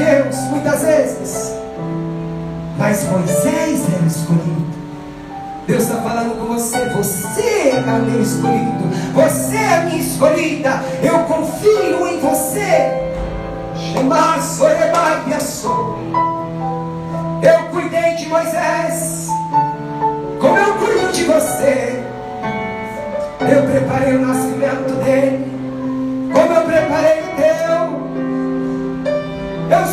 Deus, 0.00 0.36
muitas 0.48 0.80
vezes. 0.80 1.52
Mas 2.78 3.04
Moisés 3.10 3.82
era 3.94 4.06
escolhido. 4.06 4.70
Deus 5.66 5.82
está 5.82 5.96
falando 5.96 6.38
com 6.38 6.54
você. 6.54 6.88
Você 6.88 7.68
é 7.68 7.92
o 7.92 8.02
meu 8.02 8.22
escolhido. 8.22 8.88
Você 9.12 9.56
é 9.56 9.74
a 9.74 9.80
minha 9.82 10.00
escolhida. 10.00 10.82
Eu 11.02 11.18
confio 11.24 12.08
em 12.08 12.18
você. 12.18 13.10
Eu 17.42 17.64
cuidei 17.70 18.14
de 18.14 18.26
Moisés. 18.26 19.28
Como 20.40 20.56
eu 20.56 20.74
cuido 20.78 21.12
de 21.12 21.24
você. 21.24 22.02
Eu 23.40 23.62
preparei 23.70 24.16
o 24.16 24.26
nascimento 24.26 25.04
dele. 25.04 26.30
Como 26.32 26.52
eu 26.54 26.62
preparei. 26.62 27.19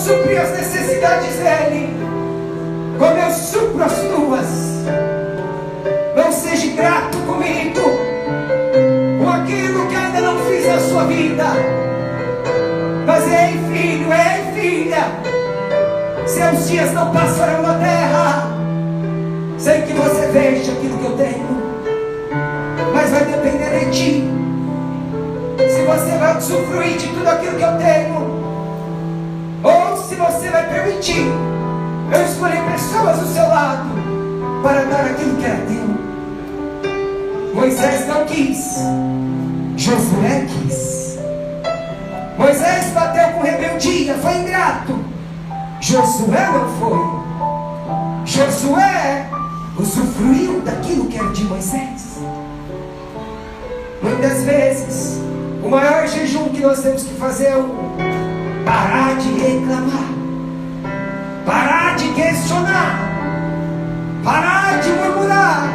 Eu 0.08 0.18
supri 0.20 0.38
as 0.38 0.51
necessidades 0.51 1.36
dele, 1.36 1.89
como 2.97 3.18
eu 3.18 3.30
supro 3.30 3.84
as 3.84 3.93
tuas. 3.93 4.47
Não 6.16 6.32
seja 6.32 6.74
grato 6.78 7.18
comigo, 7.26 7.82
com 9.20 9.30
aquilo 9.30 9.86
que 9.88 9.95
ainda 9.97 10.22
não 10.22 10.39
fiz 10.45 10.66
na 10.66 10.80
sua 10.80 11.03
vida. 11.08 11.43
Mas 13.05 13.24
ei, 13.26 13.60
filho, 13.70 14.08
ei, 14.14 14.62
filha, 14.62 15.12
seus 16.26 16.70
dias 16.70 16.93
não 16.93 17.12
passarão 17.12 17.62
na 17.64 17.74
terra 17.74 18.47
sem 19.58 19.82
que 19.82 19.91
você 19.91 20.28
veja 20.28 20.72
aquilo 20.72 20.97
que 20.99 21.05
eu 21.05 21.18
tenho. 21.18 21.47
permitir. 23.88 24.24
Se 25.58 25.82
você 25.84 26.18
vai 26.18 26.38
usufruir 26.38 26.97
de 26.97 27.08
tudo 27.08 27.28
aquilo 27.28 27.58
que 27.58 27.64
eu 27.64 27.78
tenho, 27.78 28.26
você 30.18 30.49
vai 30.49 30.68
permitir 30.68 31.28
eu 32.09 32.24
escolhi 32.24 32.57
pessoas 32.72 33.20
do 33.20 33.28
seu 33.34 33.43
lado 33.43 33.89
para 34.63 34.86
dar 34.86 35.05
aquilo 35.07 35.36
que 35.36 35.45
era 35.45 35.57
teu. 35.65 35.97
Moisés 37.53 38.07
não 38.07 38.26
quis, 38.26 38.78
Josué 39.76 40.47
quis. 40.47 41.20
Moisés 42.38 42.91
bateu 42.93 43.30
com 43.32 43.41
rebeldia, 43.41 44.13
foi 44.15 44.38
ingrato. 44.38 44.97
Josué 45.82 46.49
não 46.49 46.70
foi. 46.80 46.97
Josué 48.26 49.30
usufruiu 49.78 50.61
daquilo 50.61 51.07
que 51.07 51.18
era 51.18 51.30
de 51.30 51.43
Moisés. 51.43 52.20
Muitas 54.01 54.43
vezes, 54.43 55.20
o 55.61 55.68
maior 55.68 56.07
jejum 56.07 56.49
que 56.49 56.61
nós 56.61 56.82
temos 56.82 57.03
que 57.03 57.13
fazer 57.15 57.47
é 57.47 57.57
parar 58.68 59.15
de 59.15 59.30
reclamar, 59.39 60.09
parar 61.45 61.95
de 61.95 62.09
questionar, 62.09 62.99
parar 64.24 64.82
de 64.82 64.89
murmurar. 64.89 65.70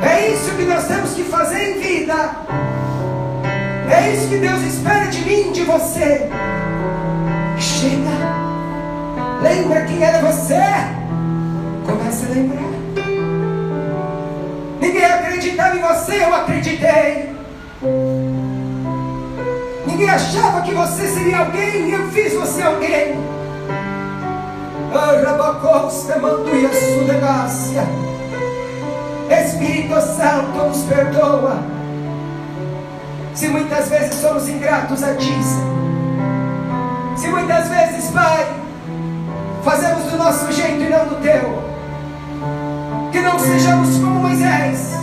É 0.00 0.28
isso 0.30 0.52
que 0.52 0.62
nós 0.62 0.86
temos 0.86 1.14
que 1.14 1.24
fazer 1.24 1.70
em 1.70 1.80
vida. 1.80 2.30
É 3.90 4.12
isso 4.12 4.28
que 4.28 4.36
Deus 4.36 4.62
espera 4.62 5.06
de 5.06 5.20
mim, 5.22 5.50
de 5.50 5.64
você. 5.64 6.30
Chega. 7.58 8.20
Lembra 9.42 9.84
quem 9.84 10.02
era 10.02 10.20
você? 10.20 10.62
Comece 11.84 12.26
a 12.26 12.28
lembrar. 12.28 12.70
Ninguém 14.80 15.04
acreditava 15.04 15.76
em 15.76 15.80
você, 15.80 16.22
eu 16.22 16.34
acreditei. 16.34 17.39
Ninguém 20.00 20.14
achava 20.14 20.62
que 20.62 20.72
você 20.72 21.06
seria 21.08 21.40
alguém 21.40 21.90
e 21.90 21.92
eu 21.92 22.08
fiz 22.08 22.32
você 22.32 22.62
alguém. 22.62 23.20
Espírito 29.30 30.00
Santo 30.00 30.56
nos 30.56 30.78
perdoa. 30.84 31.58
Se 33.34 33.48
muitas 33.48 33.90
vezes 33.90 34.14
somos 34.14 34.48
ingratos 34.48 35.02
a 35.02 35.14
ti, 35.16 35.38
se 37.14 37.28
muitas 37.28 37.68
vezes, 37.68 38.10
Pai, 38.10 38.46
fazemos 39.62 40.04
do 40.04 40.16
nosso 40.16 40.50
jeito 40.50 40.82
e 40.82 40.88
não 40.88 41.08
do 41.08 41.16
teu, 41.16 41.62
que 43.12 43.20
não 43.20 43.38
sejamos 43.38 43.98
como 43.98 44.20
Moisés, 44.20 44.94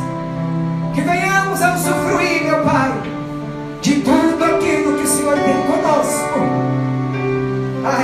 que 0.96 1.02
venhamos 1.02 1.62
a 1.62 1.76
usufruir, 1.76 2.46
meu 2.46 2.64
Pai, 2.64 3.17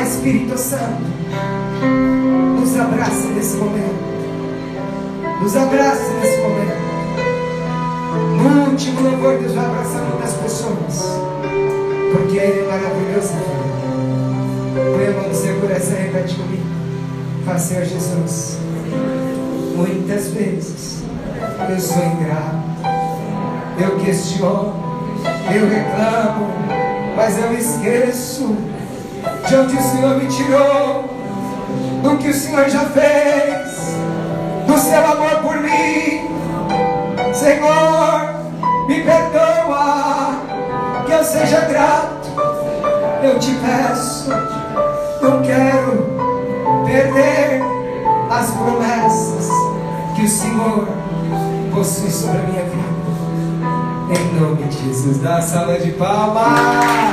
Espírito 0.03 0.57
Santo, 0.57 1.01
nos 2.59 2.77
abraça 2.77 3.27
nesse 3.35 3.55
momento. 3.55 4.03
Nos 5.41 5.55
abraça 5.55 6.13
nesse 6.21 6.37
momento. 6.41 6.83
No 8.37 8.69
último 8.69 9.01
louvor, 9.01 9.37
Deus 9.37 9.53
vai 9.53 9.65
abraçar 9.65 10.01
muitas 10.03 10.33
pessoas. 10.33 11.19
Porque 12.11 12.37
Ele 12.37 12.59
é 12.59 12.67
maravilhoso. 12.67 13.33
Põe 14.75 15.07
a 15.07 15.11
mão 15.11 15.29
no 15.29 15.35
seu 15.35 15.59
coração 15.61 15.97
e 15.97 16.01
repete 16.01 16.35
comigo. 16.35 16.63
Faz, 17.45 17.61
Senhor 17.61 17.85
Jesus. 17.85 18.57
Muitas 19.75 20.27
vezes 20.27 21.03
eu 21.69 21.79
sou 21.79 22.03
ingrato. 22.03 22.57
Eu 23.79 23.99
questiono. 23.99 24.73
Eu 25.53 25.69
reclamo. 25.69 26.47
Mas 27.15 27.37
eu 27.37 27.53
esqueço 27.53 28.55
de 29.47 29.55
onde 29.55 29.75
o 29.75 29.81
Senhor 29.81 30.17
me 30.17 30.27
tirou. 30.27 31.09
Do 32.01 32.17
que 32.17 32.29
o 32.29 32.33
Senhor 32.33 32.69
já 32.69 32.85
fez 32.85 33.73
do 34.67 34.77
seu 34.77 35.05
amor 35.05 35.41
por 35.41 35.57
mim. 35.57 36.29
Senhor, 37.33 38.35
me 38.87 39.01
perdoa, 39.01 40.41
que 41.05 41.11
eu 41.11 41.23
seja 41.23 41.61
grato. 41.61 42.29
Eu 43.23 43.39
te 43.39 43.53
peço, 43.55 44.29
não 45.21 45.41
quero 45.41 46.13
perder 46.85 47.61
as 48.29 48.51
promessas 48.51 49.49
que 50.15 50.23
o 50.23 50.29
Senhor 50.29 50.87
possui 51.73 52.11
sobre 52.11 52.37
a 52.37 52.41
minha 52.41 52.63
vida. 52.63 52.83
Em 54.09 54.39
nome 54.39 54.63
de 54.63 54.87
Jesus, 54.87 55.19
dá 55.19 55.37
a 55.37 55.41
sala 55.41 55.79
de 55.79 55.91
palmas. 55.93 57.12